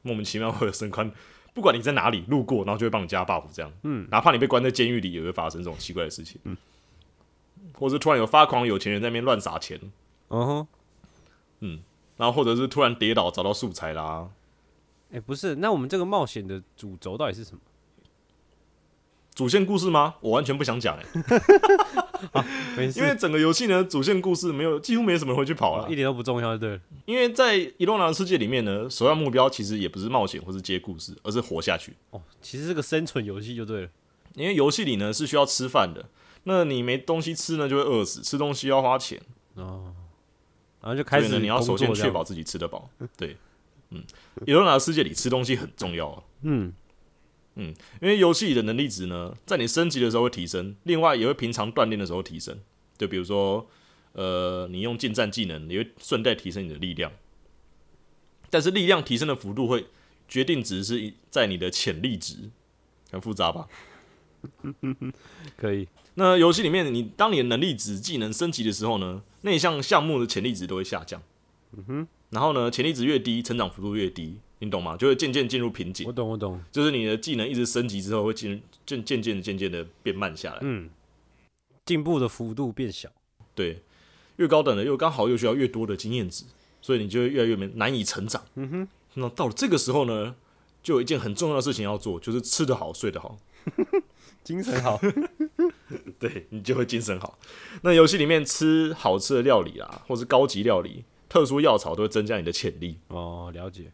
[0.03, 1.09] 莫名其妙会有神官，
[1.55, 6.57] 不管你在哪里路过，然后就会帮你加 buff，这样，嗯，哪怕你被关在监狱里，也会发生这种奇怪的事情，嗯，
[7.79, 9.81] 或者突然有发狂有钱人在那边乱撒钱，
[10.31, 10.67] 嗯哼，
[11.61, 11.81] 嗯。
[12.17, 14.29] 然后或者是突然跌倒找到素材啦，
[15.13, 17.61] 哎、不是，那我们这个冒险的主轴到底是什么？
[19.35, 20.15] 主线故事吗？
[20.21, 20.97] 我完全不想讲
[22.33, 26.81] 哎、因为整个游戏呢，主线故事没有，几乎没什么人会去跑了一，点都不重要，对了。
[27.05, 31.95] 因为在伊洛娜的世界里面呢，首要目标其实也不是冒险或是接故事，而是活下去。
[32.11, 33.89] 哦，其实是个生存游戏就对了。
[34.35, 36.05] 因为游戏里呢是需要吃饭的，
[36.45, 39.21] 那你没东西吃呢就会饿死，吃东西要花钱，
[39.55, 39.93] 哦，
[40.81, 42.89] 然后就开始呢你要首先确保自己吃得饱。
[43.17, 43.37] 对，
[43.91, 44.03] 嗯
[44.47, 46.23] 伊洛娜的世界里吃东西很重要啊。
[46.43, 46.73] 嗯，
[47.57, 52.59] 因为游戏里的能力值呢，在你升级的时候会提升，另外也会平常锻炼的时候提升。
[52.99, 53.69] 就比如说，
[54.13, 57.13] 呃，你用近战技能，你会顺带提升你的力量。
[58.51, 59.87] 但是力量提升的幅度会
[60.29, 62.51] 决定值是在你的潜力值，
[63.11, 63.69] 很复杂吧？
[65.57, 65.89] 可以。
[66.15, 71.21] 那游戏里面，你当你的能力值技能升级的时候呢，那项项目的潜力值都会下降。
[71.77, 72.09] 嗯哼。
[72.31, 74.97] 然后呢，潜力值越低，成长幅度越低，你懂吗？
[74.97, 76.13] 就会渐渐进入瓶颈我。
[76.13, 76.61] 懂，我懂。
[76.73, 80.59] 就是你的技能一直升级之后，会进渐渐渐的渐渐的变慢下来。
[80.63, 80.89] 嗯，
[81.85, 83.11] 进步的幅度变小。
[83.55, 83.83] 对，
[84.37, 86.45] 越高等的又刚好又需要越多的经验值，
[86.81, 88.43] 所以你就会越来越难难以成长。
[88.55, 88.89] 嗯哼。
[89.15, 90.35] 那到了这个时候呢，
[90.83, 93.39] 就有一件很重要的事情要做，就是吃得好，睡得好。
[94.43, 95.01] 精神好。
[96.19, 97.39] 对你就会精神好。
[97.83, 103.93] 那游戏里面吃好吃的料理啊，或是高级料理、特殊药草，都会增加你的潜力，哦，了解。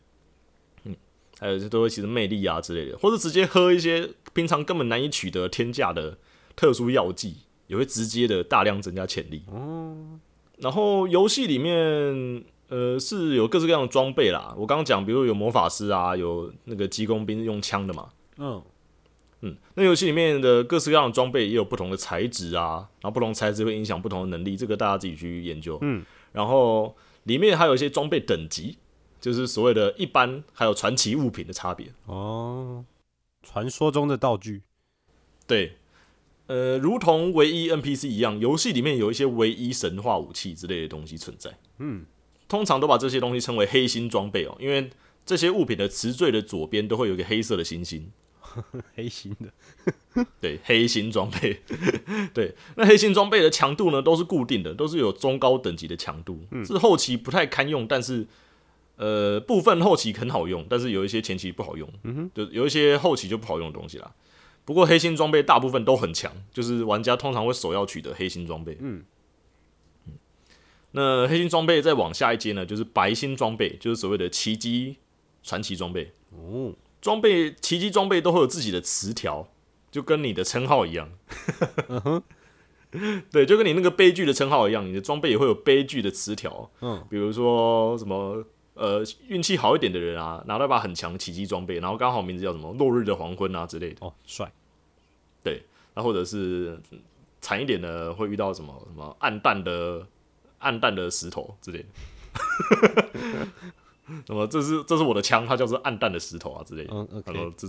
[1.41, 6.19] 还有都会其实魅力啊之类的，或者直接喝一些平常根本难以取得天价的
[6.55, 9.43] 特殊药剂，也会直接的大量增加潜力。
[9.51, 10.21] 哦。
[10.59, 18.63] 然后游戏里面呃是有各式各样的装备啦，我刚刚讲，比如有魔法师啊，有那个机工兵用枪的嘛，嗯，
[19.41, 25.79] 嗯，那游戏里面的各式各样的装备也有不同的材质啊，然后不同材质会影响不同的能力，这个大家自己去研究。
[25.81, 28.77] 嗯，然后里面还有一些装备等级，
[29.21, 31.93] 就是所谓的一般还有传奇物品的差别。
[32.07, 32.85] 哦，
[33.43, 34.63] 传说中的道具。
[35.47, 35.77] 对，
[36.47, 41.59] 呃，如同唯一 NPC 一样，游戏里面有一些唯一神话武器之类的东西存在。
[41.79, 42.07] 嗯，
[42.49, 44.91] 通常都把这些东西称为黑心装备哦，因为
[45.27, 48.11] 这些物品的词缀的左边都会有一个黑色的星星。
[48.97, 50.25] 黑心的。
[50.41, 51.61] 对，黑心装备，
[52.35, 58.27] 对，那黑心装备的强度呢都是固定的，都是有中高等级的强度，是后期不太堪用，但是
[59.01, 64.13] 呃部分后期很好用，但是有一些前期不好用，嗯哼，就有一些后期就不好用的东西啦。
[64.67, 69.03] 不过黑心装备大部分都很强，就是玩家通常会首要取得黑心装备，嗯
[70.07, 70.13] 嗯。
[70.93, 74.97] 那黑心装备再往下一阶呢，就是白心装备，就是所谓的奇迹
[75.43, 76.13] 传奇装备。
[76.31, 79.49] 哦，装备奇迹装备都会有自己的词条，
[79.91, 81.11] 就跟你的称号一样。
[83.33, 86.71] 对，就跟你那个悲剧的称号一样，你的装备也会有悲剧的词条。
[86.83, 88.45] 嗯，比如说什么
[88.81, 94.07] 呃运气好一点的人啊，拿到一把很强的奇迹装备，然后刚好名字叫什么落日的黄昏啊之类的。
[94.07, 94.51] 哦，帅。
[95.45, 95.63] 对，
[95.95, 96.99] 那或者是嗯
[97.43, 100.07] 惨一点的，会遇到什么什么暗淡的
[100.59, 101.87] 暗淡的石头之类的。
[104.27, 106.91] 那么这是这是我的枪，它叫做暗淡的石头啊之类的。
[106.93, 107.39] 嗯然，OK。
[107.39, 107.69] 后这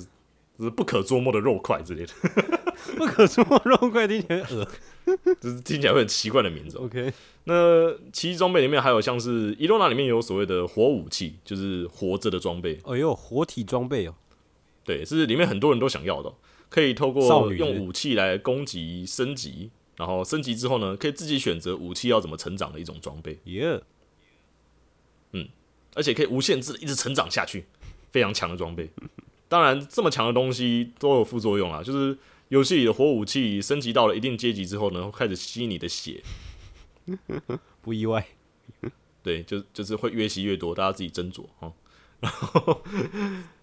[0.58, 2.14] 是这是不可捉摸的肉块之类的，
[2.98, 4.68] 不可捉摸肉块听起来很恶。
[5.42, 7.12] 就是听起来会很奇怪的名字哦、OK。
[7.46, 14.14] 那奇迹装备里面还有像是伊洛娜里面有所谓的活武器，就是活着的装备，哎呦，活体装备哦。
[14.84, 16.36] 对，是里面很多人都想要的哦、
[16.70, 23.82] 可以透过用武器来攻击升级，然后升级之后呢，可以自己选择武器要怎么成长的一种装备，耶。
[25.34, 25.50] 嗯
[25.96, 27.66] 而且可以无限制的一直成长下去，
[28.12, 28.92] 非常强的装备。
[29.52, 36.24] 当然，这么强的东西都有副作用啊，就是游戏里的火武器升级到了一定阶级之后呢，会开始吸你的血，
[37.84, 38.26] 不意外。
[39.22, 41.74] 对，就就是会越吸越多，大家自己斟酌哦。
[42.22, 42.82] 然后，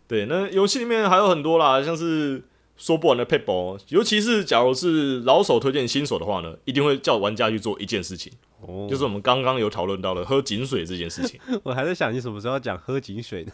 [0.07, 2.45] 对，那游戏里面还有很多啦，像是
[2.77, 8.31] 说不完的 p e 尤其是假如是老手推荐新手的话呢，一定会叫玩家去做一件事情，
[8.61, 11.41] 哦，就是我们刚刚有讨论到的喝井水这件事情。
[11.65, 13.53] 我还在想你什么时候要讲喝井水呢？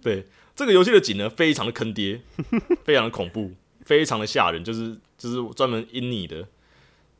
[0.00, 0.24] 对，
[0.54, 2.20] 这个游戏的景呢，非常的坑爹，
[2.84, 3.52] 非常的恐怖，
[3.84, 6.48] 非常的吓人，就是就是专门阴你的。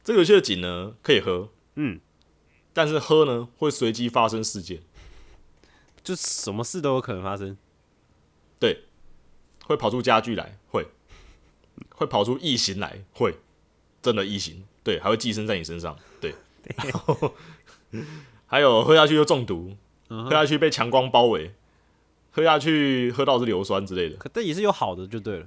[0.05, 2.01] 这个游戏的井呢，可以喝，嗯，
[2.73, 4.83] 但是喝呢会随机发生事件，
[6.03, 7.57] 就什么事都有可能发生。
[8.59, 8.85] 对，
[9.65, 10.89] 会跑出家具来，会，
[11.91, 13.37] 会跑出异形来，会，
[14.03, 16.35] 真的异形，对，还会寄生在你身上，对，
[16.77, 17.35] 然后
[18.47, 19.77] 还有喝下去又中毒，
[20.11, 21.55] 嗯喝下去被强光包围，
[22.33, 24.17] 喝下去喝到是硫酸之类的。
[24.17, 25.47] 可但也是有好的就对了。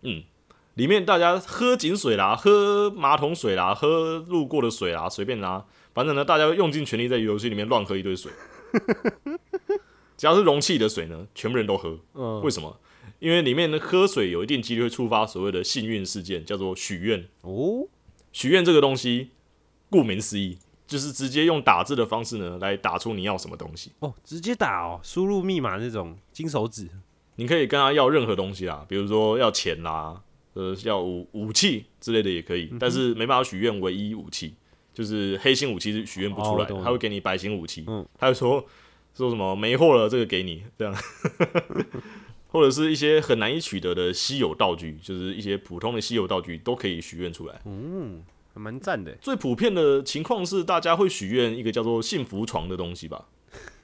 [0.00, 0.24] 嗯，
[0.74, 8.32] 里面大家喝井水啦，喝马桶水啦，喝路过的水啦，随便啦，反正呢，大家用尽全力在游戏里面乱喝一堆水。
[10.16, 11.98] 只要是容器里的水呢，全部人都喝。
[12.14, 12.80] 嗯为，什么？
[13.18, 17.28] 因为里面的喝水有一定几率会触发所谓的幸运事件，叫做许愿。
[17.42, 17.88] 哦，
[18.32, 19.30] 许愿这个东西，
[19.90, 20.58] 顾名思义，
[20.92, 23.90] 就是直接用打字的方式呢，来打出你要什么东西。
[24.00, 26.86] 哦，直接打哦，输入密码那种金手指。
[27.36, 30.20] 你可以跟他要任何东西啦，比如说要钱啦，
[30.52, 34.54] 呃，要武武器之类的也可嗯以，但是没办法许愿唯一武器，
[34.92, 38.62] 就是黑心武器是许愿不出来的，哦他会给你白心武器，嗯他会说
[39.14, 40.94] 说什么没货了，这个给你这样，
[42.48, 47.54] 或者是一些很难以取得的稀有道具，就是一些普通的稀有道具都可以许愿出来。
[47.64, 49.14] 还蛮赞的。
[49.20, 53.26] 最普遍的情况是，大家会许愿一个叫做幸福床的东西吧？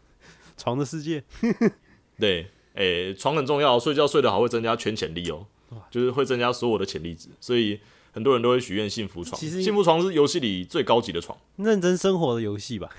[0.57, 1.23] 床的世界，
[2.19, 5.47] 对，诶、床很重要，睡觉睡得好会增加全潜力哦，
[5.91, 7.79] 就是会增加所有的潜力值，所以
[8.13, 9.41] 很多人都会许愿幸福床。
[9.41, 12.91] 其实幸福床是游戏里最高级的床，认真生活的游戏吧。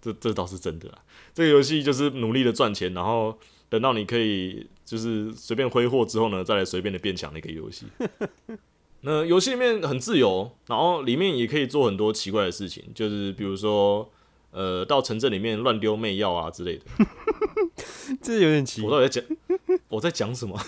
[0.00, 0.98] 这这倒是真的啦。
[1.34, 3.36] 这个游戏就是努力的赚钱，然后
[3.68, 7.86] 等到你可以就是随便挥霍之后呢，再来随便的变强的一个游戏。
[9.02, 14.10] 那游戏里面很自由，然后里面也可以做很多奇怪的事情，就是比如说，
[14.50, 16.84] 呃，到城镇里面乱丢媚药啊之类的。
[18.20, 19.36] 这有点奇我到底在讲
[19.88, 20.58] 我在讲什么？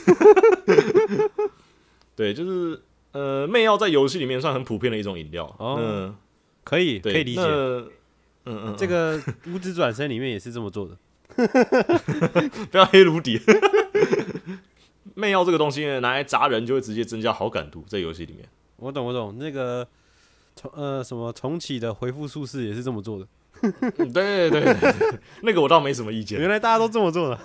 [2.15, 2.81] 对，就是
[3.13, 5.45] 呃，媚药在游戏里面算很普遍的一种饮料。
[5.59, 6.17] 哦嗯，
[6.63, 7.41] 可以可，以理解。
[7.41, 10.97] 那嗯嗯，这个五指转身里面也是这么做的。
[12.71, 13.41] 不要黑炉底。
[15.21, 18.49] 媚药这个东西呢，拿来砸人就会直接增加好感度，在游戏里面。
[18.77, 19.87] 我懂我懂，那个
[20.57, 23.27] 重呃什么重启的回复术士也是这么做的。
[23.63, 26.41] 嗯对对对对，那个我倒没什么意见。
[26.41, 27.39] 原来大家都这么做的。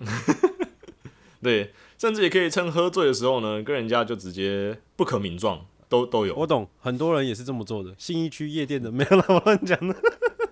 [1.40, 6.34] 对，甚至也可以趁喝醉的时候呢，跟人家就直接不可名状，都都有。
[6.36, 7.94] 我懂，很多人也是这么做的。
[7.96, 9.96] 信义区夜店的没有啦，我乱讲的。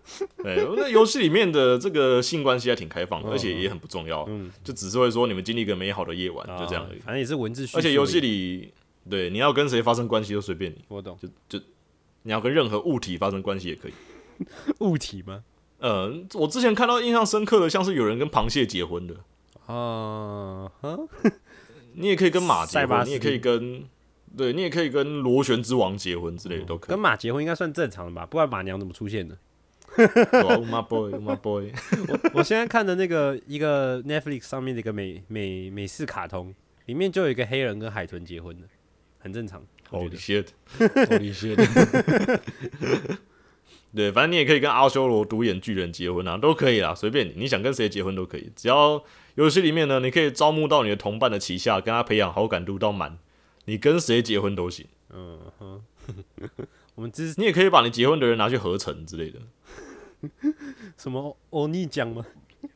[0.42, 6.98] 对，那游戏里面的这个性关系还挺开放而且也很不重要，嗯，就只是会说你们经历一个美好的夜晚，就这样而已。
[7.00, 8.72] 反正也是文字而且游戏，里，
[9.08, 11.64] 对你要跟谁发生关系都随便你，我懂就就
[12.22, 13.92] 你要跟任何物体发生关系也可以。
[14.80, 15.44] 物体吗？
[15.78, 19.14] 呃，我之前看到印象深刻的，像是有人跟螃蟹结婚的，
[19.66, 20.98] 啊，哈
[21.94, 23.84] 你也可以跟马结婚，你也可以跟，
[24.36, 26.88] 对你也可以跟螺旋之王结婚之类的都可以。
[26.90, 28.26] 跟马结婚应该算正常的吧？
[28.26, 29.36] 不然马娘怎么出现的？
[30.30, 31.72] 对啊，Uma boy，Uma boy，
[32.08, 36.54] 我我现在看的那个一个 Netflix 上面的一个美美美式卡通，
[36.86, 38.66] 里面就有一个黑人跟海豚结婚的，
[39.18, 39.62] 很正常。
[39.90, 41.56] Holy shit，Holy shit！
[43.92, 49.02] 对，反正你也可以跟阿修罗独眼巨人结婚啊，都可以啦，随便你，你想跟谁结婚都可以，只要
[49.34, 53.18] 游戏里面呢，你可以招募到你的同伴的旗下，跟他培养好感度到满，
[53.64, 54.86] 你跟谁结婚都行。
[55.12, 55.82] 嗯哼，
[56.94, 59.40] 我们这是你也可以把你结婚的人拿去合成之类的。
[60.98, 62.24] 什么欧尼奖吗？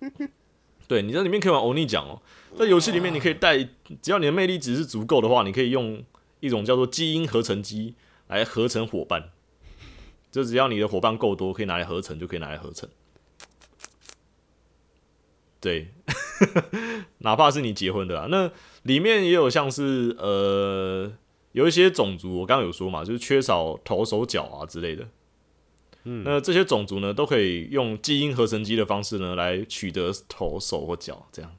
[0.88, 2.20] 对，你在里面可以玩欧尼奖哦，
[2.58, 3.56] 在游戏里面你可以带，
[4.02, 6.04] 只要你的魅力值是足够的话，你可以用
[6.40, 7.94] 一种叫做基因合成机
[8.28, 9.30] 来合成伙伴。
[10.30, 12.88] 就只要你的伙伴够多，可以拿来合成，就可以拿来合成。
[15.60, 15.88] 对，
[17.18, 18.50] 哪怕是你结婚的啊，那
[18.82, 21.10] 里面也有像是呃，
[21.52, 25.08] 有一些种族，我刚刚有说嘛，就是缺少头、手、脚啊之类的。
[26.04, 31.50] 嗯，那这些种族呢，都可以用基因合成机的方式呢，来取得头、手或脚，这样。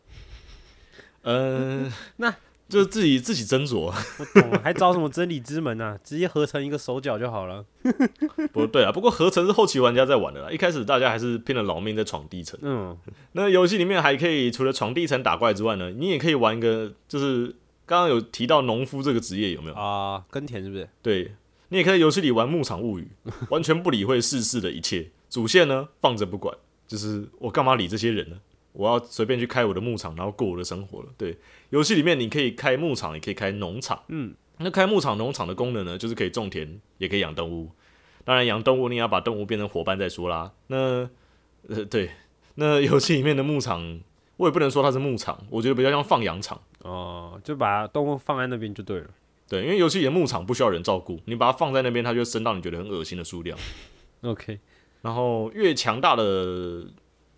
[1.24, 2.36] 嗯、 那
[2.68, 3.94] 就是自己自己斟酌。
[4.20, 5.98] 我懂了，还找什么真理之门啊？
[6.04, 7.66] 直接合成一个手脚就好了。
[8.54, 12.60] 不对啊，不过合成是后期玩家在玩的啦，一开始大家还是拼了老命在闯地层。
[12.64, 12.98] 嗯，
[13.34, 19.76] 那游戏里面还可以除了闯地层打怪之外呢，你也可以玩一个，就是刚刚有提到农夫这个职业有没有？
[19.76, 20.88] 啊，耕田是不是？
[21.02, 21.36] 对
[21.70, 23.08] 你也可以在游戏里玩牧场物语，
[23.50, 26.56] 完全不理会世事的一切，主线呢放着不管，
[26.88, 28.40] 就是我干嘛理这些人呢？
[28.74, 31.08] 我要随便去开我的牧场，然后过我的生活了。
[31.18, 31.38] 对，
[31.70, 34.04] 游戏里面你可以开牧场，也可以开农场。
[34.10, 37.72] 嗯，那开牧场、农场的功能呢，就是可以种田，也可以养动物。
[38.26, 40.52] 当然，养动物你也要把动物变成伙伴再说啦。
[40.68, 41.10] 那
[41.70, 42.12] 呃，对，
[42.56, 44.02] 那游戏里面的牧场，
[44.36, 46.62] 我也不能说它是牧场，我觉得比较像放羊场。
[46.82, 49.08] 哦，就把动物放在那边就对了。
[49.48, 53.58] 对，因为游戏里的牧场不需要人照顾，你把它放在那边，它就会生到你觉得很恶心的数量。
[54.22, 54.60] OK，
[55.02, 56.86] 然后越强大的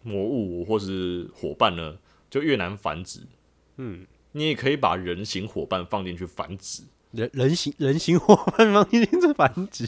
[0.03, 1.97] 魔物或是伙伴呢，
[2.29, 3.19] 就越难繁殖。
[3.75, 9.87] 嗯，你也可以把人形伙伴放进去繁殖，人人形人形伙伴放进去这繁殖。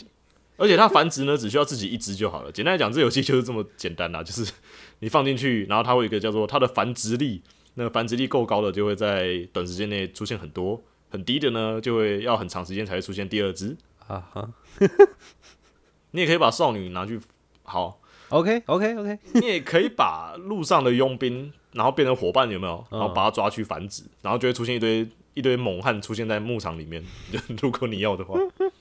[0.58, 2.52] 而且它繁殖呢，只需要自己一只就好了。
[2.52, 4.52] 简单来讲，这游戏就是这么简单啦，就是
[5.00, 7.42] 你放进去，然后它会有一个叫做它的繁殖力，
[7.76, 13.76] 那个繁殖力够高的就会在短时间内出现很多，很低的呢就会要很长时间才会出现第二只。
[14.08, 14.50] 啊哈
[16.12, 17.20] 你也可以把少女拿去
[17.64, 18.00] 好
[18.30, 22.84] ，，OK OK OK，你也可以把路上的佣兵，然后变成伙伴，有没有？
[22.92, 27.04] 嗯然后把它抓去繁殖，然后就会出现一堆一堆猛汉出现在牧场里面。
[27.62, 28.40] 如果你要的话，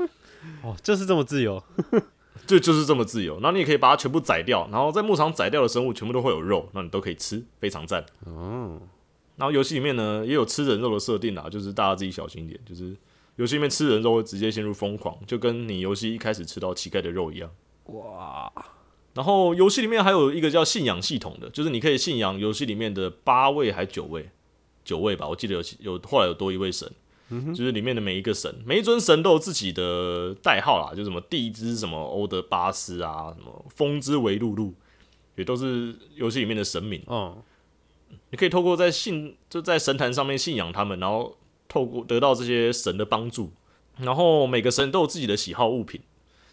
[0.64, 1.62] 哦，就是这么自由。
[2.46, 3.34] 就就是这么自由。
[3.40, 8.02] 然后你也可以把它全部宰掉，然后在牧场宰掉的生物全部都会有肉，那你都可以吃，非常赞。
[8.24, 8.80] 哦，
[9.38, 12.94] 然后游戏里面呢也有吃人肉的设定啦，就是大家自己小心一点，就是
[13.36, 17.48] 游戏里面吃人肉会直接陷入疯狂，就跟你游戏一开始吃到乞丐的肉一样。
[17.84, 18.52] 哇，
[19.14, 24.28] 然后游戏里面还有一个叫信仰系统的，就是你可以信仰游戏里面的八位还九位，
[24.84, 26.90] 九位吧，我记得有有后来有多一位神，
[27.54, 34.74] 就是里面的每一个神，每一尊神都有自己的代号啦，就什么地之什么欧德巴斯啊，什么风之维露露，
[35.36, 37.02] 也都是游戏里面的神明。
[37.06, 37.42] 哦，
[38.30, 41.36] 你可以透过在信就在神坛上面信仰他们，然后
[41.68, 43.50] 透过得到这些神的帮助，
[43.98, 46.00] 然后每个神都有自己的喜好物品，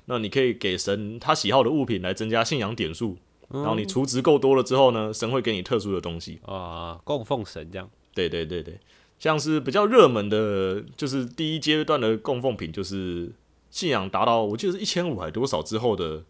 [0.06, 3.18] 那你可以给神他喜好的物品来增加信仰点数，
[3.50, 6.40] 然后你储值够多了之后呢，神会给你特殊的东西。
[6.46, 8.80] 啊，供奉神这样，对对对对，
[9.20, 13.32] 像是比较热门的，就是第一阶段的供奉品，就是
[13.70, 16.24] 信仰达到我记得是一千五还多少之后的，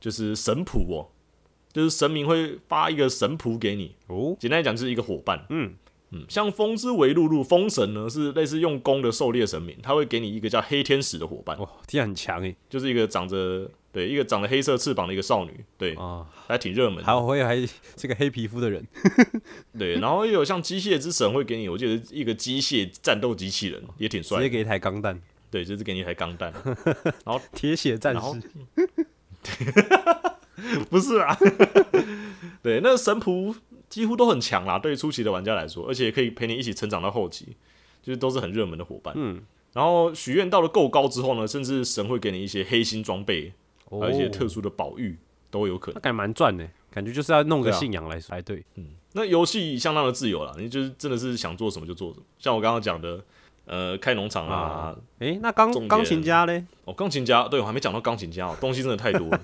[0.00, 1.11] 就是神谱哦，
[1.72, 5.46] 就是神明会发一个神谱给你，哦，简单来讲就是一个伙伴。
[5.50, 5.74] 嗯。
[6.14, 17.04] 嗯，像风之维露露风神呢，是类似用弓的狩猎神明，他会给你一个叫黑天使的伙伴，哇，听起来很强诶，就是一个长着对一个长着黑色翅膀的一个少女，对，啊，还挺热门的。
[17.04, 17.56] 还有我以为还
[17.96, 18.86] 是个黑皮肤的人，
[19.78, 24.36] 对，然后又有像机械之神会给你，我记得一个机械战斗机器人，也挺帅。
[24.36, 25.18] 直接给一台钢弹，
[25.50, 26.52] 对，就是给你一台钢弹，
[27.24, 28.42] 然后铁血战士，
[30.90, 31.36] 不是啊。
[32.62, 33.54] 对，那神仆
[33.88, 37.56] 几乎都很强啦，对于初期的玩家来说，而且可以陪你一起成长到后期，
[38.02, 39.12] 就是都是很热门的伙伴。
[39.16, 39.42] 嗯，
[39.72, 43.52] 然后许愿到了够高之后呢，甚至神会给你一些黑心装备，
[43.90, 45.18] 还有一些特哦，殊的宝玉
[45.50, 45.94] 都有可能。
[45.96, 52.24] 那感觉蛮赚的，感觉就是要弄个信仰来才对，嗯那游戏相当的自由了，你就是真的是想做什么就做什么。
[52.38, 53.22] 像我刚刚讲的，
[53.64, 56.64] 呃，开农场啊啊，诶，那钢钢琴家嘞？
[56.84, 59.40] 哦，钢琴家，对我还没讲到钢琴家哦，东西真的太多了。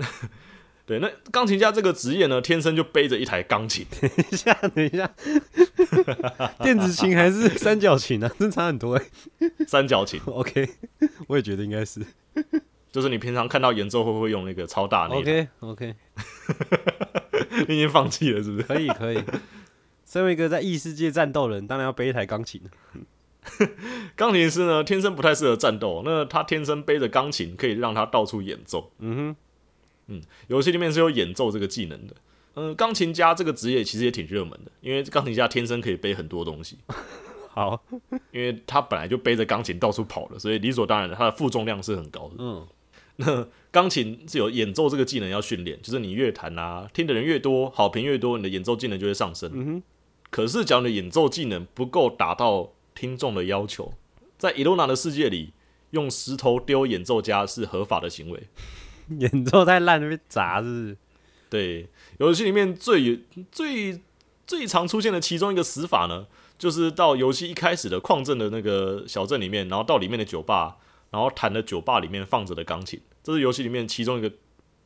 [0.86, 5.10] 对，那钢琴家这个职业呢，天生就背着一台钢琴，等一下，等一下，
[6.62, 8.30] 电子琴还是三角琴啊？
[8.38, 9.04] 真差很多哎。
[9.66, 10.68] 三角琴， OK，
[11.28, 12.04] 我也觉得应该是。
[12.92, 15.94] 就是你平常看到演奏会不会用那个超大那个 OK OK，
[17.66, 18.62] 你已经放弃了是不是？
[18.64, 19.20] 可以可以。
[20.04, 22.60] 身为一个在异世界战斗人，当然要背一台钢琴。
[24.16, 28.90] 钢琴师呢，天生不太适合战斗，那他天生背着钢琴，可以让他到处演奏。
[28.98, 29.36] 嗯哼，
[30.08, 32.14] 嗯游戏里面是有演奏这个技能的。
[32.56, 36.78] 嗯，钢琴家这个职业其实也挺热门的，因为钢琴家天生可以背很多东西，
[37.50, 37.82] 好，
[38.30, 42.34] 因为他本来就背着钢琴到处跑了，所以理所当然的，他的负重量是很高的。
[42.38, 42.66] 嗯，
[43.16, 49.50] 那钢琴是有演奏这个技能要训练，就是你越弹啊，听的人越多，好评越多，你的演奏技能就会上升。
[49.52, 49.82] 嗯哼，
[50.30, 53.92] 可是，假如你的演奏技能不够达到听众的要求，
[54.38, 55.52] 在伊洛娜的世界里，
[55.90, 58.48] 用石头丢演奏家是合法的行为。
[59.18, 60.96] 演奏太烂被砸是不是？
[61.50, 61.88] 对，
[62.18, 63.22] 游戏里面最
[63.52, 64.00] 最
[64.46, 66.26] 最常出现的其中一个死法呢，
[66.56, 70.78] 就是到游戏一开始的矿镇的那个小镇里面，然后到里面的酒吧，
[71.10, 74.32] 然后弹的酒吧里面放着的钢琴，这是游戏里面其中一个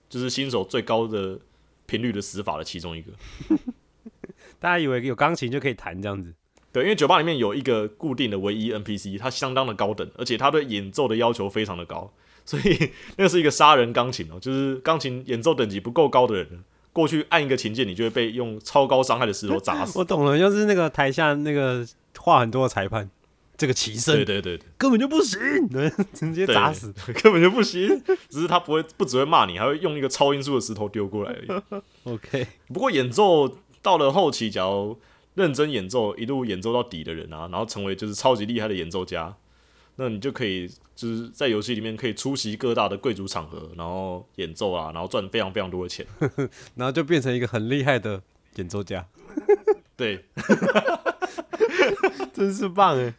[0.09, 1.39] 就是新手最高的
[1.87, 3.13] 频率的死法的其中一个。
[4.59, 6.35] 大家以为有钢琴就可以弹这样子？
[6.73, 12.13] 对，因为酒吧里面有一个固定的唯一 NPC，他相当的高等，而且他对演奏的要求非常的高，
[12.45, 20.05] 所以 那个是一个杀人钢琴哦，就是钢琴演奏等级不够高的人，过去按一个琴键，你就会被用超高伤害的石头砸死我。
[20.05, 21.87] 懂了，就是那个台下那个
[22.19, 23.09] 话很多的裁判，
[23.57, 26.93] 这个齐对声对对对，根本就不行，对 直接砸死。
[27.23, 27.89] 根本就不行。
[28.29, 31.83] 只是他不会，不只会骂你，还会用一个超音速的石头丢过来而已。
[32.13, 34.99] OK，不过演奏到了后期，假如
[35.39, 39.35] 认真演奏，一路演奏到底的人啊，然后成为就是超级厉害的演奏家，
[39.97, 46.05] 那你就可以就是在游戏里面可以出席各大的贵族场合，然后演奏啊，然后赚非常非常多的钱。
[46.75, 48.21] 然后就变成一个很厉害的
[48.57, 49.07] 演奏家，
[49.97, 50.25] 对，
[52.35, 53.15] 真是棒哎！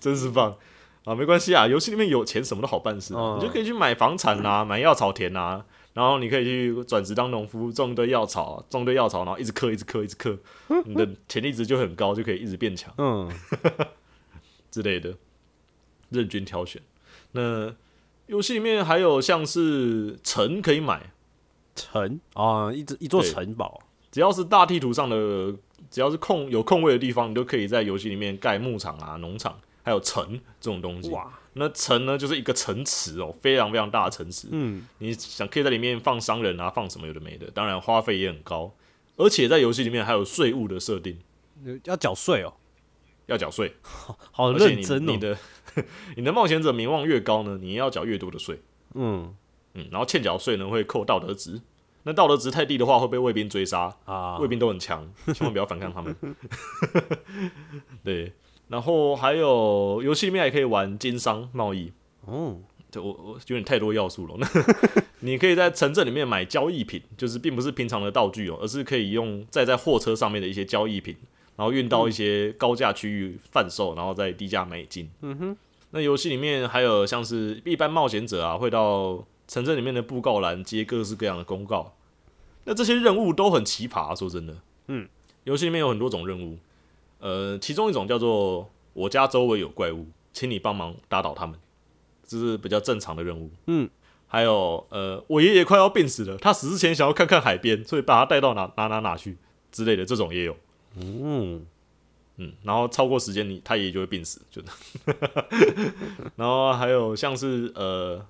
[0.00, 0.56] 真是棒
[1.04, 1.14] 啊！
[1.14, 5.64] 没关系啊，游戏里面有钱，什么都好办事啊、哦你就可以去买房产啊，买药草田啊，
[5.94, 10.38] 然后你可以去转职当农夫，种一堆药草、啊，种一堆药草，然后一直刻，一直刻，一直刻，
[10.86, 13.30] 你的潜力值就很高，就可以一直变强嗯，
[14.70, 15.14] 之类的，
[16.08, 16.80] 任君挑选。
[17.32, 17.74] 那
[18.26, 21.12] 游戏里面还有像是城可以买，
[21.74, 22.20] 城。
[22.34, 25.54] 啊，一座一座城堡，只要是大地图上的，
[25.90, 31.10] 只要是空有空位的地方，你都可以在游戏里面盖牧场啊、农场，还有城这种东西。
[31.10, 34.48] 哇，那城呢，就是一个城池哦，非常非常大的城池。
[34.50, 38.74] 嗯，你想可以在里面放商人啊，放什么有的没的，当然花费也很高，
[39.16, 41.18] 而且在游戏里面还有税务的设定，
[41.84, 42.54] 要缴税哦，
[43.26, 43.74] 要缴税，
[44.32, 45.38] 好认真哦，你的
[46.16, 48.60] 你的冒险者名望越高呢，你要缴越多的税，
[48.94, 49.34] 嗯。
[49.74, 51.58] 嗯，然后欠缴税呢会扣道德值，
[52.02, 56.14] 那道德值太低的话会被卫兵追杀，啊，卫兵都很强，千万不要反抗他们。
[58.04, 58.34] 对，
[58.72, 61.92] 然后还有游戏里面还可以玩经商贸易，
[62.24, 62.56] 哦，
[62.90, 64.34] 这我我有点太多要素了。
[64.38, 64.48] 那
[65.20, 71.14] 你可以在城镇里面买交易品，就是并不是平常的道具哦，而是可以用载在货车上面的一些交易品，
[71.54, 75.10] 然后运到一些高价区域贩售，然后再低价买进。
[75.20, 75.56] 嗯哼。
[75.90, 81.92] 那游戏里面还有像是一般冒险者啊，会到城镇里面的布告栏接各式各样的公告。
[82.64, 84.56] 那这些任务都很奇葩、说真的。
[84.86, 85.06] 嗯，
[85.44, 86.56] 游戏里面有很多种任务，
[87.22, 91.56] 呃，其中一种叫做“我家周围有怪物，请你帮忙打倒他们”，
[92.26, 93.48] 这是比较正常的任务。
[93.68, 93.88] 嗯，
[94.26, 99.38] 还有呃，我爷爷快要病死了，他死之前想要看看海边，所以把他带到哪哪哪哪去
[99.70, 100.56] 之类的，这种也有。
[100.96, 101.64] 嗯，
[102.38, 104.60] 嗯，然后超过时间你他爷爷就会病死，就
[106.34, 108.26] 然后还有像是呃，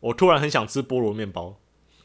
[0.00, 1.56] 我突然很想吃菠萝面包，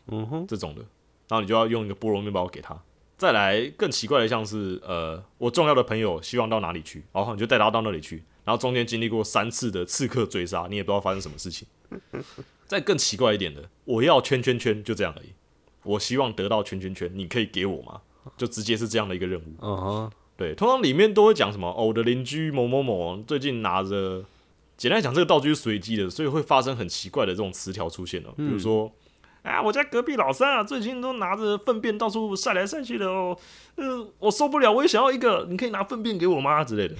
[0.07, 0.82] 嗯哼，这种的，
[1.28, 2.82] 然后你就要用一个菠萝面包给他。
[3.18, 11.68] 再来更奇怪的，像是呃，我重要的朋友希望到哪里去，然后你就带他到那里去，然后中间经历过三次的刺客追杀，你也不知道发生什么事情。
[12.68, 15.30] 再更奇怪一点的，我要圈圈圈，就这样而已。
[15.84, 18.01] 我希望得到圈圈圈，你可以给我吗？
[18.36, 19.53] 就直接是这样的一个任务。
[19.61, 24.26] 嗯哼，对，通常里面都会讲什么哦，我的邻居某某某最近拿着，
[24.76, 28.34] 简单讲，这个道具是随机的，所以会发生很奇怪的这种词条出现哦。
[28.36, 28.91] 比如说，
[29.45, 33.37] 啊，我家隔壁老三啊，最近都拿着粪便到处晒来晒去的哦，
[33.75, 36.95] 呃，我受不了，我也想要一个，你可以拿粪便给我吗之类的。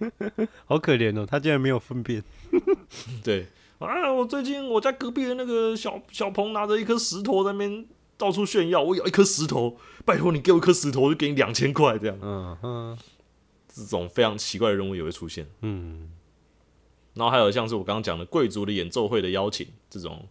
[0.64, 2.24] 好可怜哦，他竟然没有粪便。
[3.22, 3.46] 对，
[3.78, 12.16] 啊，我最近我家隔壁的那个小小鹏拿着一颗石头在那边到处炫耀，我有一颗石头，拜托你给我一颗石头，我就给你两千块这样。
[12.22, 12.98] 嗯嗯，
[13.68, 15.46] 这种非常奇怪的任务也会出现。
[15.60, 16.10] 嗯，
[17.12, 20.26] 然后还有像是我刚刚讲的贵族的演奏会的邀请这种，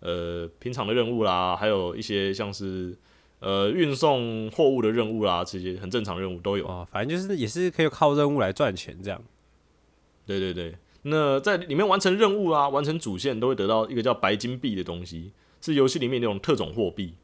[0.00, 2.96] 呃，平常的任务啦，还有一些像是
[3.38, 6.66] 呃运送货物的任务啦，这些很正常任务都有。
[6.66, 9.22] 哦，反正就是也是可以靠任务来赚钱这样。
[10.26, 17.14] 对对对，那在里面完成任务啊，完成主线都会得到一个叫白金币的东西，是游戏里面那种特种货币。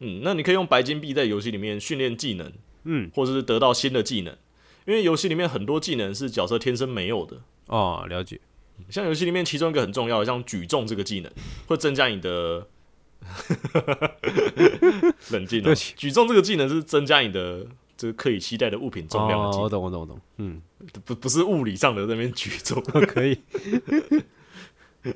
[0.00, 2.52] 嗯，那你可以用白金币在游戏里面训练技能，
[2.84, 4.36] 嗯，或者是得到新的技能，
[4.84, 7.42] 因为游戏里面很多技能是角色天生没有的。
[7.68, 8.40] 哦，了解。
[8.88, 11.30] 像游戏里面其中一个很重要的，像举重这个技能，
[11.66, 12.66] 会增加你的
[15.30, 15.74] 冷静、哦对不。
[15.74, 17.66] 起举重这个技能是增加你的
[17.96, 20.20] 这个可以期待的物品重量的技哦，能，我懂，我懂，我懂。
[20.38, 20.60] 嗯，
[21.04, 22.82] 不不是物理上的在那边举重。
[23.06, 23.38] 可以。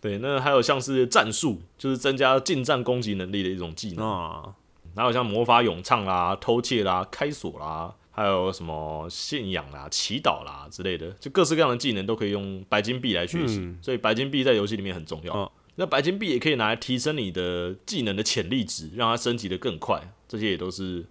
[0.00, 4.08] 对，那还有像是战术，就是增加近战攻击能力的一种技能。
[4.08, 4.54] 啊，
[4.96, 13.58] 还有像魔法咏唱啦、偷窃啦、开锁啦，还有什么信仰啦、祈祷啦之类的，就各式各样的技能都可以用白金币来学习。
[13.58, 15.34] 嗯所以白金币在游戏里面很重要。
[15.34, 20.12] 哦那白金币也可以拿来提升你的技能的潜力值，让它升级的更快。
[20.28, 21.02] 这些也都是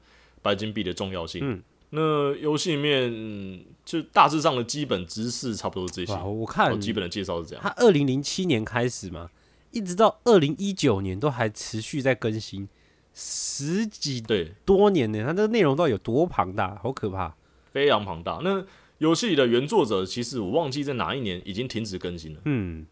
[0.43, 1.41] 白金币的重要性。
[1.43, 1.62] 嗯
[1.93, 7.62] 那游戏里面、嗯就大致上的基本知识差不多这些，我看哦基本的介绍是这样。
[7.64, 9.32] 它二零零七年开始嘛，
[9.72, 12.70] 一直到二零一九年都还持续在更新，
[13.14, 17.36] 十几对，多年呢，它这个内容到底有多庞大，好可怕。
[17.72, 18.39] 非常庞大。
[18.43, 18.66] 那
[18.97, 22.86] 游戏里的原作者其实我忘记在哪一年已经停止更新了，嗯，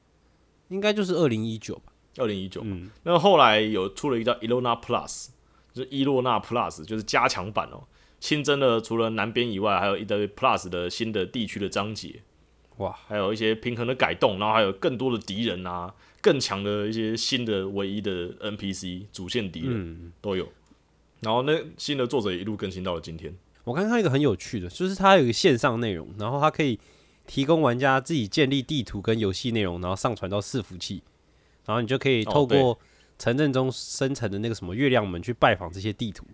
[0.69, 1.93] 应该就是二零一九吧。
[2.17, 2.61] 二零一九。
[2.63, 5.27] 嗯，那后来有出了一个叫 Elona Plus，
[5.73, 7.83] 就是伊洛纳 Plus，就是加强版哦，
[8.19, 12.21] 新增了除了南边以外，还有一堆 Plus 的新的地区的章节，
[12.77, 20.47] 哇，还有一些平衡的改动，然后还有更多的敌人啊，更强的一些新的唯一的 NPC 主线敌人、嗯，都有。
[21.21, 23.35] 然后那新的作者也一路更新到了今天。
[23.65, 26.79] 我刚看到一个很有趣的，就是它有一个线上内容，然后它可以
[27.27, 31.03] 提供玩家自己建立地图跟游戏内容，然后上传到伺服器，
[31.65, 32.79] 然后你就可以哦透过
[33.17, 36.25] 城镇中生成的那个什么月亮门去拜访这些地图。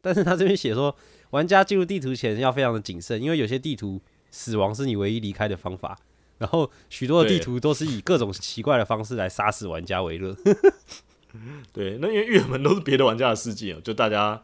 [0.00, 0.94] 但是他这边写说，
[1.30, 4.00] 玩家进入地图前要非常的谨慎，因为有些地图
[4.30, 5.98] 死亡是你唯一离开的方法，
[6.38, 10.34] 然后许多的地图都是以各种奇怪的方式来杀死玩家为乐。
[11.72, 14.42] 对，那因为月门都是别的玩家的世界哦，就大家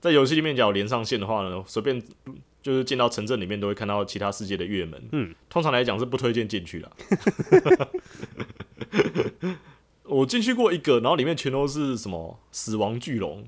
[0.00, 2.00] 在游戏里面只要连上线的话呢，随便
[2.62, 5.02] 就是进到城镇里面都会看到其他世界的月门。
[5.12, 6.92] 嗯，通常来讲是不推荐进去的。
[10.04, 13.46] 我进去过一个，然后里面全都是什么死亡巨龙，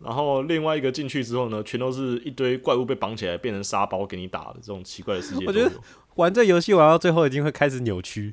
[0.00, 5.44] 然后另外一个进去之后呢，全都是一堆怪物被绑起来变成沙包给你打的这种奇怪的世界。
[5.46, 5.70] 我觉得
[6.14, 8.32] 玩这游戏玩到最后，一定会开始扭曲。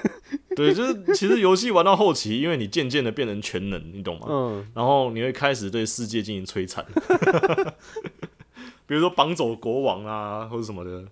[0.56, 4.26] 对，就是其实游戏玩到后期，因为你渐渐的变成全能，你懂吗？
[4.28, 6.84] 嗯，然后你会开始对世界进行摧残，
[8.86, 11.04] 比如说绑走国王啊，或者什么的，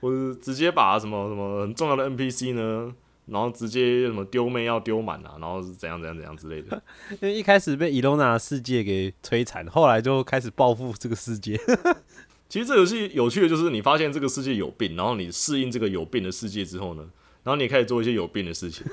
[0.00, 2.94] 或者直接把什么什么很重要的 NPC 呢，
[3.30, 6.82] 然后直接什么丢妹要丢满啊，然后是怎样怎样怎样之类的。
[7.20, 11.60] 因为一开始被伊隆娜的世界给摧残，后来就开始报复这个世界。
[12.48, 17.02] 其实这游戏有趣的就是，你发现这个世界有病，然后你适应这个有病的世界之后呢，
[17.42, 18.86] 然然后你也开始做一些有病的事情，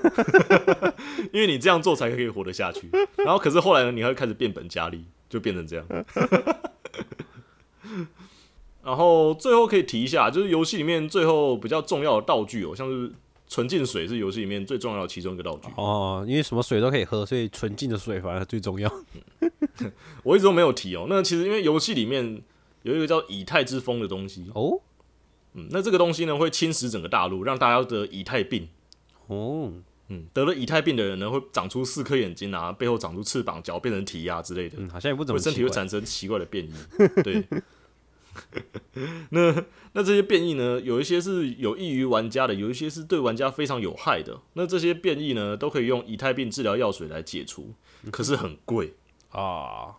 [1.33, 2.89] 因为你这样做才可以活得下去。
[3.17, 5.85] 然后可是后来呢，你会开始变本加厉，就变成这样。
[8.81, 13.11] 然后最后可以提一下，就是游戏里面最后比较重要的道具哦，像是
[13.47, 15.69] 纯净水是游戏里面最重要的其中一个道具。
[15.77, 18.91] 哦，因为什么水都可以喝，所以纯净的水反而最重要。
[20.23, 21.05] 我一直都没有提哦。
[21.07, 22.41] 那其实因为游戏里面
[22.83, 24.81] 有一个叫以太之风的东西，哦
[25.53, 28.67] 嗯，那这个东西呢会侵蚀整个大陆，让大家得以太病。
[29.27, 29.71] 哦，
[30.09, 36.73] 嗯，得了以太病的人呢，会长出四颗眼睛啊，背后长出翅膀，脚变成蹄啊之类的，嗯，好像也不怎么身体会产生奇怪的变异。
[37.23, 37.43] 对，
[39.31, 44.41] 那那这些变异呢，有一些是有益于玩家的，有一些是对玩家非常有害的。
[44.53, 47.73] 那这些变异呢，都可以用以太病治疗药水来解除，
[48.11, 48.93] 可是很贵，
[49.31, 49.95] 啊，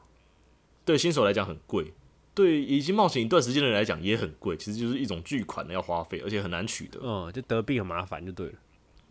[0.85, 1.93] 对新手来讲很贵。
[2.35, 7.01] 对已经冒险一段时间的人来讲也很贵，其实就是一种巨款的要花费，而且很难取得。
[7.03, 8.53] 嗯，就得病很麻烦就对了。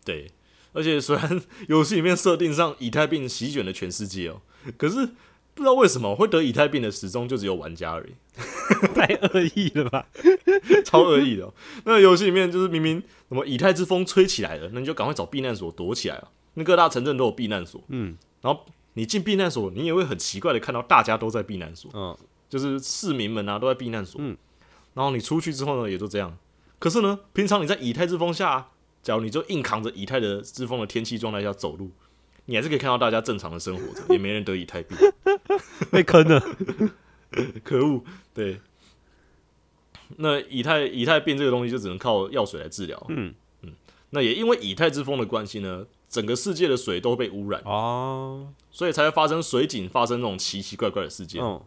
[0.04, 0.30] 对，
[0.72, 4.42] 而且虽然 游戏里面设定上以太病席卷了全世界哦，
[4.76, 5.08] 可是
[5.56, 8.12] 不知道为什么会得以太病的始终就只有玩家而已，
[8.94, 10.06] 太恶意了吧？
[10.84, 11.54] 超恶意的、哦。
[11.86, 16.28] 那游戏里面就是明明什么以太之风吹起来了，那你就赶快找避难所躲起来啊。
[16.54, 22.16] 那各大城镇都有避难所，嗯然后你进避难所，你也会很奇怪的看到大家都在避难所，嗯，
[22.50, 24.36] 就是市民们啊都在避难所，嗯
[24.94, 26.36] 然后你出去之后呢也就这样。
[26.78, 28.68] 可是呢，平常你在以太之风下，
[29.02, 31.90] 假如你就硬扛着以太的之风的天气状态下走路，
[32.46, 34.96] 你还是可以看到大家正常的生活着， 也没人得以太病。
[35.90, 36.40] 被坑了。
[37.62, 38.60] 可恶，对。
[40.16, 43.06] 那以太以太病这个东西就只能靠药水来治疗。
[43.08, 43.72] 嗯嗯，
[44.10, 51.42] 那也因为以太之风的关系呢，整个世界的水都被污染，哦，所以才会发生水井发生那种奇奇怪怪的事件。
[51.42, 51.60] 嗯，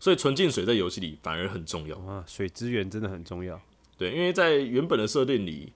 [0.00, 1.96] 所以纯净水在游戏里反而很重要。
[2.00, 3.60] 啊，水资源真的很重要。
[3.96, 5.72] 对，因为在原本的设定里，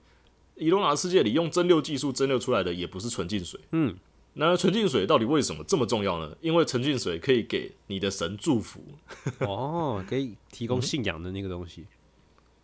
[0.55, 3.57] 伊罗纳世界里用蒸馏技术蒸馏出来的也不是纯净水。
[3.71, 3.95] 嗯，
[4.33, 6.35] 那纯净水到底为什么这么重要呢？
[6.39, 8.81] 因为纯净水可以给你的神祝福。
[9.41, 11.85] 哦，可以提供信仰的那个东西。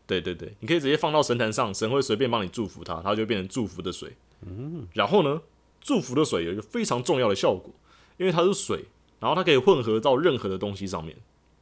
[0.07, 4.16] 对对对，你可以直接放到神坛上，神会随便帮你祝福它，它就变成祝福的水。
[4.45, 5.41] 嗯，然后呢，
[5.82, 7.74] 祝福的水有一个非常重要的效果，
[8.18, 8.86] 因为它是水，
[9.20, 11.18] 然后它可以混合到任何的东西上面。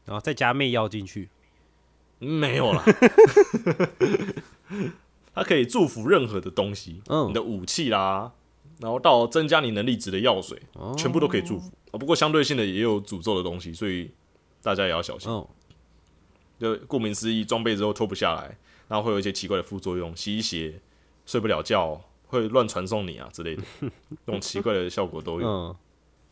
[0.06, 1.30] 然后再加媚药进去。
[2.20, 2.84] 没有啦，
[5.34, 8.34] 它可以祝福任何的东西，嗯你的武器啦，
[8.80, 11.72] 然后到增加你能力值的药水，哦全部都可以祝福。
[11.92, 14.12] 啊，不过相对性的也有诅咒的东西，所以
[14.62, 15.32] 大家也要小心。
[15.32, 15.48] 嗯，
[16.60, 18.58] 就顾名思义，装备之后脱不下来，
[18.88, 20.82] 然后会有一些奇怪的副作用，吸血、
[21.26, 23.64] 睡不了觉、会乱传送你啊之类的，
[24.26, 25.48] 这种奇怪的效果都有。
[25.48, 25.76] 嗯，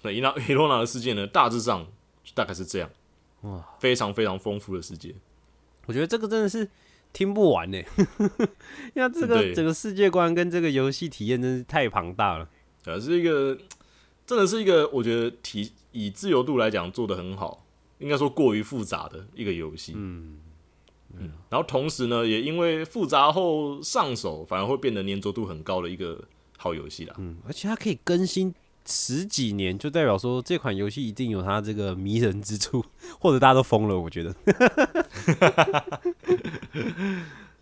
[0.02, 1.86] 那伊纳伊洛娜的世界呢，大致上
[2.24, 2.90] 就大概是这样，
[3.42, 5.14] 哇，非常非常丰富的世界。
[5.86, 6.70] 我觉得这个真的是
[7.14, 7.78] 听不完呢。
[8.94, 12.50] 因为这个整个世界观跟这个游戏体验真是太庞大了。
[12.86, 13.58] 呃，是一个
[14.26, 17.66] 真的是一个我觉得体以自由度来讲做的很好，
[18.00, 19.94] 应该说过于复杂的一个游戏。
[19.96, 20.40] 嗯，
[21.50, 26.24] 然后同时呢，也因为复杂后上手，反而会变得粘着度很高的一个
[26.58, 27.16] 好游戏啦。
[27.20, 28.54] 嗯，而且它可以更新
[28.86, 32.84] 十几年，就代表说这款游戏一定有它这个迷人之处，
[33.20, 34.00] 或者大家都疯了。
[34.00, 34.36] 我觉得，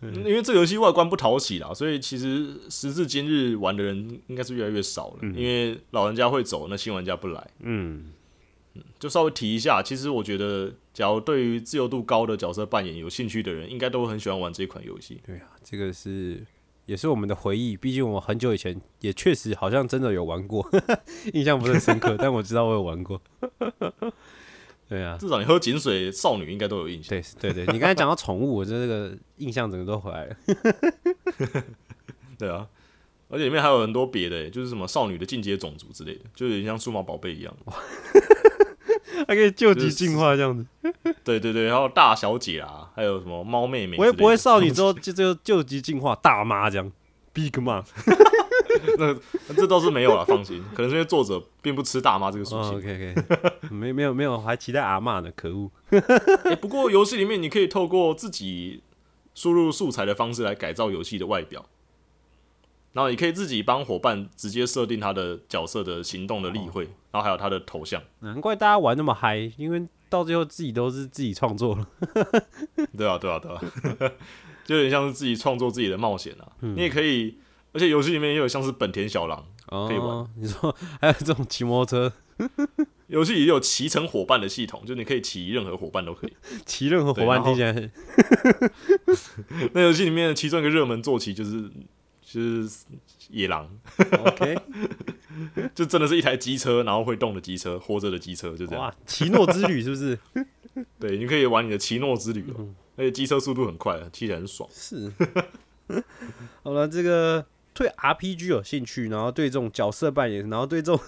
[0.00, 5.18] 因为这个游戏外观不讨喜啦，所以其实时至今日玩的人应该是越来越少了。
[5.22, 7.50] 因为老人家会走，那新玩家不来。
[7.60, 8.06] 嗯，
[8.98, 15.20] 就稍微提一下，其实我觉得，假如对于自由度高的角色扮演有兴趣的人，应该都会很喜欢玩这款游戏。
[15.26, 16.42] 对啊，这个是
[16.90, 20.68] 也是我们的回忆，毕竟我很久以前也确实好像真的有玩过，
[21.32, 23.22] 印象不是很深刻，但我知道我有玩过。
[24.88, 27.10] 对啊，至少你喝井水少女应该都有印象。
[27.38, 30.36] 对对对，你刚才讲到宠物，我这个印象整个都回来了。
[32.36, 32.66] 对啊，
[33.28, 37.56] 而且里面还有很多别的，就是什么少女的进阶种族之类的，就有点像数码宝贝一样。
[39.26, 40.66] 还可以救急进化这样子。
[41.24, 43.96] 对对对，然后大小姐啊，还有什么猫妹妹。
[43.98, 46.92] 我也不会少女之后就就救急进化大妈这样
[47.32, 47.84] ，Big Mom。
[48.98, 50.62] 那这倒是没有了，放心。
[50.74, 52.78] 可能是因为作者并不吃大妈这个属哦性。
[52.78, 55.70] ，OK OK，没没有没有，还期待阿嬷呢，可恶。
[56.48, 58.82] 欸不过游戏里面你可以透过自己
[59.34, 61.64] 输入素材的方式来改造游戏的外表，
[62.92, 68.02] 然后你可以自己帮伙伴直接设定他的角色的行动的例会，然后还有他的头像。
[68.20, 71.86] 难怪大家玩那么嗨，因为到最后自己都是自己创作了。
[72.98, 73.60] 对啊，对啊，对啊，
[74.66, 76.50] 就有点像是自己创作自己的冒险啊。
[76.60, 77.38] 你也可以，
[77.72, 82.12] 而且游戏里面也有像是本田小狼，可以玩哦，你说还有这种骑摩托车，
[83.06, 86.32] 游戏也有骑乘伙伴的系统，就你可以骑任何伙伴都可以。
[86.66, 87.90] 骑任何伙伴听起来很
[89.74, 91.70] 那游戏里面的其中一个热门坐骑就是
[92.32, 92.68] 就是
[93.28, 93.68] 野狼
[93.98, 94.56] ，OK，
[95.74, 98.84] 就真的是一台机车，然后会动的机车，活着的机车，就这样。
[98.84, 100.18] 哇，奇诺之旅是不是？
[101.00, 104.68] 对，你可以玩你的奇诺之旅哦，嗯而且机车速度很快，骑起来很爽。
[104.72, 105.10] 是。
[106.62, 111.00] 好了，这个对 RPG 有兴趣，然后对这种角色扮演，然后对这种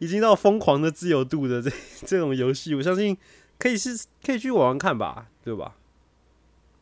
[0.00, 1.70] 已经到疯狂的自由度的这
[2.06, 3.16] 这种游戏，我相信
[3.58, 5.74] 可以是可以去玩玩看吧，对吧？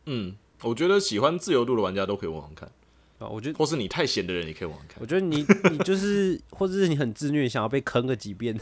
[0.05, 2.71] 嗯，我觉得喜欢自由度的玩家都可以玩玩看，
[3.19, 3.57] 啊，我觉得。
[3.57, 5.05] 或是你太闲的人也可以玩玩看我。
[5.05, 8.59] 觉得你 你就是，或者是你很自虐，想要被坑个几遍，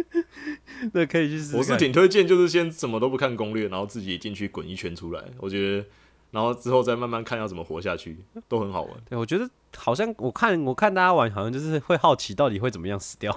[0.92, 1.56] 那可以去试试。
[1.56, 5.24] 我是挺推荐，就是先什么都不看攻略，然后自己进去滚一圈出来。
[5.38, 5.86] 我觉得，
[6.30, 8.18] 然后之后再慢慢看要怎么活下去，
[8.48, 8.94] 都很好玩。
[9.08, 13.34] 对，我觉得好像我看我看大家玩，好像就是会好奇到底会怎么样死掉，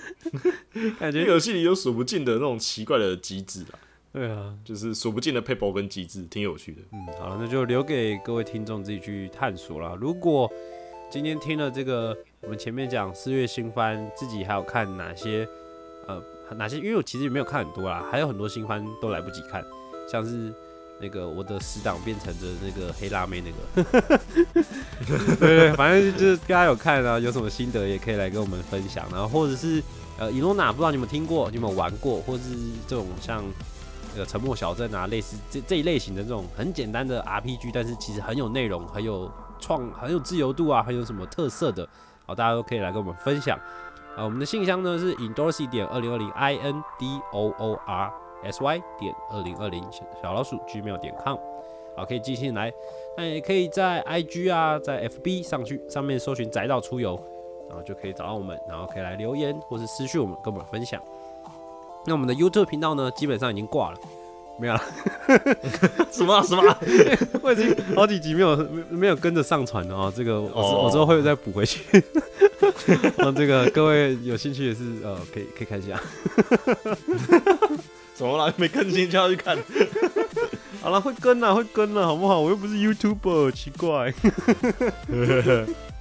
[1.00, 3.78] 感觉游戏里有数不尽的那种奇怪的机制啊，
[4.14, 6.80] 对啊，就是数不尽的 paper 跟机制，挺有趣的。
[6.92, 9.98] 嗯，好了，那就留给各位听众自己去探索啦。
[10.00, 10.48] 如果
[11.10, 15.44] 今天听了这个，我们前面讲四月新番，自己还有看哪些
[16.06, 16.22] 呃
[16.56, 16.76] 哪些？
[16.76, 19.64] 因为我其实也没有看很多啦，还有很多新番都来不及看，
[20.08, 20.54] 像是
[21.00, 23.50] 那个我的死党变成的那个黑辣妹那
[23.82, 24.18] 个，
[25.40, 29.82] 对对，反正就是大家有看啊，有什么心得也可以来跟我们分享，然后或者是
[30.20, 32.42] 呃伊诺娜，不知道你们听过，你们有玩过，或是
[32.86, 33.42] 这种像。
[34.16, 41.88] 呃，沉默小镇啊，类似这这一类型的这种很简单的 RPG，但是其实很有内容、很有创、很有自由度啊，很有什么特色的，
[42.26, 43.58] 好，大家都可以来跟我们分享。
[44.16, 48.12] 啊，我们的信箱呢是 indorsy 点二零二零 i n d o o r
[48.44, 49.82] s y 点二零二零
[50.22, 51.36] 小老鼠 gmail 点 com，
[51.96, 52.72] 好，可以寄信来。
[53.16, 57.20] 那也可以在 IG 啊，在 FB 上去上面搜寻宅道出游，
[57.68, 61.02] 然后就可以找到我们，然后可以来留言或是私讯我们，跟我们分享。
[62.06, 63.98] 那我们的 YouTube 频道呢，基本上已经挂了，
[64.60, 64.82] 没有了。
[66.12, 66.78] 什么啊什么啊？
[67.42, 71.80] 我已经好几集没有没没有跟着上传了啊、这个我我之后会再补回去。
[73.18, 76.00] 那这个各位有兴趣也是呃，可以可以看一下。
[78.14, 78.52] 怎么了？
[78.56, 79.58] 没更新就要去看？
[80.80, 82.38] 好了，会跟了，会跟了，好不好？
[82.38, 84.14] 我又不是 YouTuber，奇怪。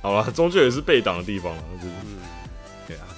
[0.02, 1.94] 好了，终究也是被挡的地方了，就是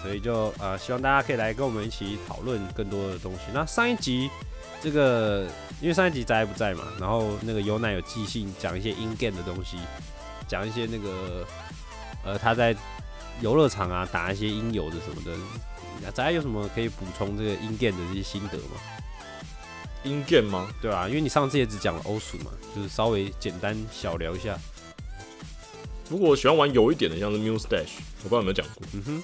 [0.06, 3.40] 所以就呃，希望大家可以来跟我们一起讨论更多的东西。
[3.54, 4.30] 那上一集
[4.82, 5.48] 这个，
[5.82, 9.78] 因为上一集宅不在嘛，然后那个有奶有即兴讲一些 in game 的东西，
[10.48, 11.48] 讲一些那个
[12.24, 12.76] 呃他在
[13.42, 15.32] 游乐场啊打一些音游的什么的。
[16.14, 18.76] 宅有什么可以补充这个 in game 的这些心得吗
[20.04, 20.70] ？in game 吗？
[20.80, 24.56] 对啊，因为你上次也只讲了欧鼠嘛，就是稍微简单小聊一下。
[26.08, 29.24] 如果我喜欢玩有一点的，像是 Muse Dash，我不知道有没有讲过，嗯哼，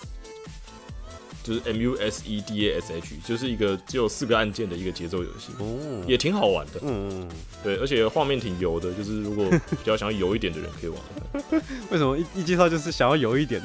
[1.43, 6.79] 就是 M U S E D A S H，就是一个只有四个按键的一个节奏游戏，哦，也挺好玩的。
[6.83, 7.27] 嗯，
[7.63, 10.99] 对，而且画面挺油的，就是如果比较想要油一点的人可以玩。
[11.89, 13.61] 为什么一一介绍就是想要油一点？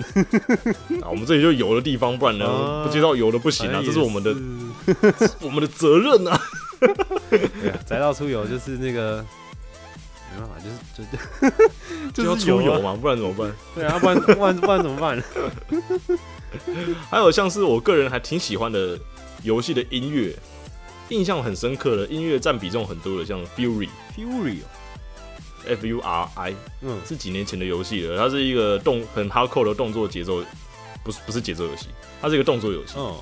[1.03, 4.33] 啊，我们这里就油的地方，不然呢啊不介绍油的不行啊，这是我们的
[5.27, 6.41] 是 我们的责任啊。
[7.31, 9.24] 对啊，宅到出游就是那个
[10.37, 11.09] 没办法，就是
[12.12, 13.53] 就就要出油嘛，不然怎么办？
[13.74, 15.22] 对啊，不然不然不然怎么办？
[17.11, 18.99] 还有像是我个人还挺喜欢的
[19.43, 20.34] 游戏的音乐，
[21.09, 24.66] 印象很深刻的音乐占比重很多的，像 Fury Fury，哦。
[25.69, 30.40] F U R I 嗯，是几年前的游戏了，它是一个动很 hardcore 的动作节奏，
[31.02, 31.89] 不是不是节奏游戏，
[32.23, 33.16] 它是一个动作游戏，哦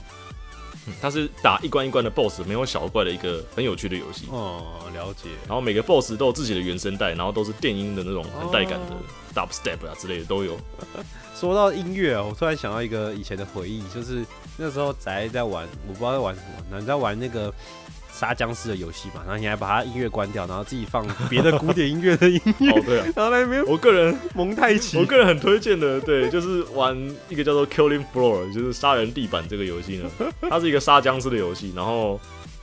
[1.00, 4.26] 它是打一关一关的 BOSS，没有小怪的一个很有趣的游戏。
[4.30, 5.30] 哦，了解。
[5.46, 8.96] 然后每个 BOSS 都有自己的原声带，然后都是电音的那种很带感的哦
[9.34, 10.56] dubstep 啊之类的都有。
[11.34, 14.24] 说到音乐啊，我突然想到一个以前的回忆，就是
[14.56, 17.52] 那时候宅在玩，我不知道在玩什么，然后你在玩那个
[18.16, 25.04] 杀僵尸的游戏嘛，然后你还把它音乐关掉，然后自己放别的古典音乐的音乐，哦，对啊， 然后在那边我个人蒙太奇我。
[25.04, 26.96] 个人很推荐的，对，就是玩
[27.28, 30.08] 一个叫做 Killing Floor，就是杀人地板这个游戏呢，
[30.48, 31.72] 它是一个杀僵尸的游戏。
[31.74, 32.20] 然后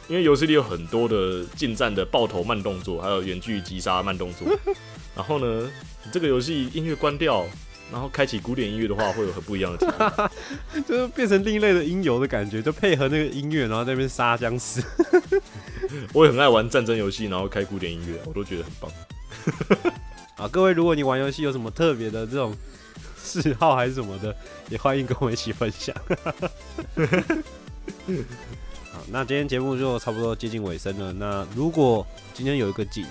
[0.08, 4.48] 因为游戏里有很多的近战的爆头慢动作，还有远距离击杀慢动作。
[5.16, 5.70] 然后呢，
[6.04, 7.46] 你这个游戏音乐关掉，
[7.92, 10.84] 然后开启古典音乐的话，会有很不一样的体验。
[10.88, 14.82] 就是变成另类的音游的感觉，就配合那个音乐，然后在那边杀僵尸。
[16.14, 18.92] 我也很爱玩战争游戏，然后开古典音乐，我都觉得很棒。
[20.38, 22.56] 啊，各位，如果你玩游戏有什么特别的这种
[23.22, 24.34] 嗜好还是什么的，
[24.70, 25.94] 也欢迎跟我们一起分享。
[28.92, 31.12] 好，那今天节目就差不多接近尾声了。
[31.12, 33.06] 那如果今天有一个景，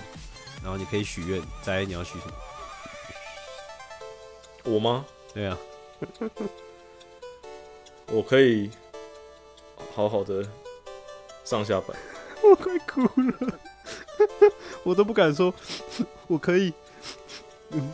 [0.63, 2.33] 然后你可以许愿，在你要许什么？
[4.63, 5.05] 我吗？
[5.33, 5.57] 对啊，
[8.11, 8.69] 我可以
[9.95, 10.45] 好好的
[11.43, 11.95] 上下班。
[12.43, 13.59] 我快哭了，
[14.83, 15.53] 我都不敢说，
[16.27, 16.73] 我可以，
[17.71, 17.93] 嗯，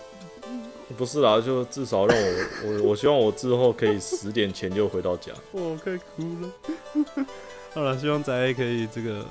[0.97, 5.31] 不是啦，就至少让我我我希望我之后可以十点前就回到家。
[5.51, 7.25] 我快哭了。
[7.73, 9.25] 好了，希望仔可以这个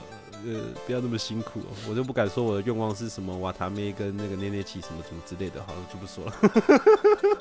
[0.45, 6.33] 呃不要那么辛苦、哦，我就不敢说我的愿望是什么瓦塔妹跟那个捏捏奇什么什么之类的，好了就不说了。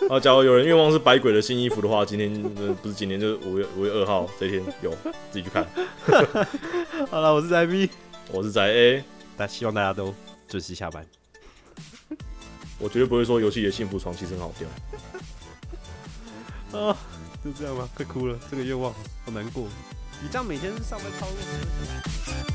[0.16, 4.92] 啊，假如有人愿望是百鬼的新衣服的话，今天呃不是今天，就是五月五月二号这一天有，
[5.32, 5.68] 自己去看。
[7.12, 7.90] 好了，我是宅 B，
[8.32, 9.04] 我是宅 A，
[9.36, 10.14] 但希望大家都
[10.48, 11.06] 准时下班。
[12.78, 14.68] 我绝对不会说游戏里的幸福床其实很好掉。
[16.80, 16.98] 啊，
[17.44, 18.92] 就这样吧，快哭了，这个愿望
[19.24, 19.68] 好难过。
[20.22, 22.55] 你这样每天上班超累。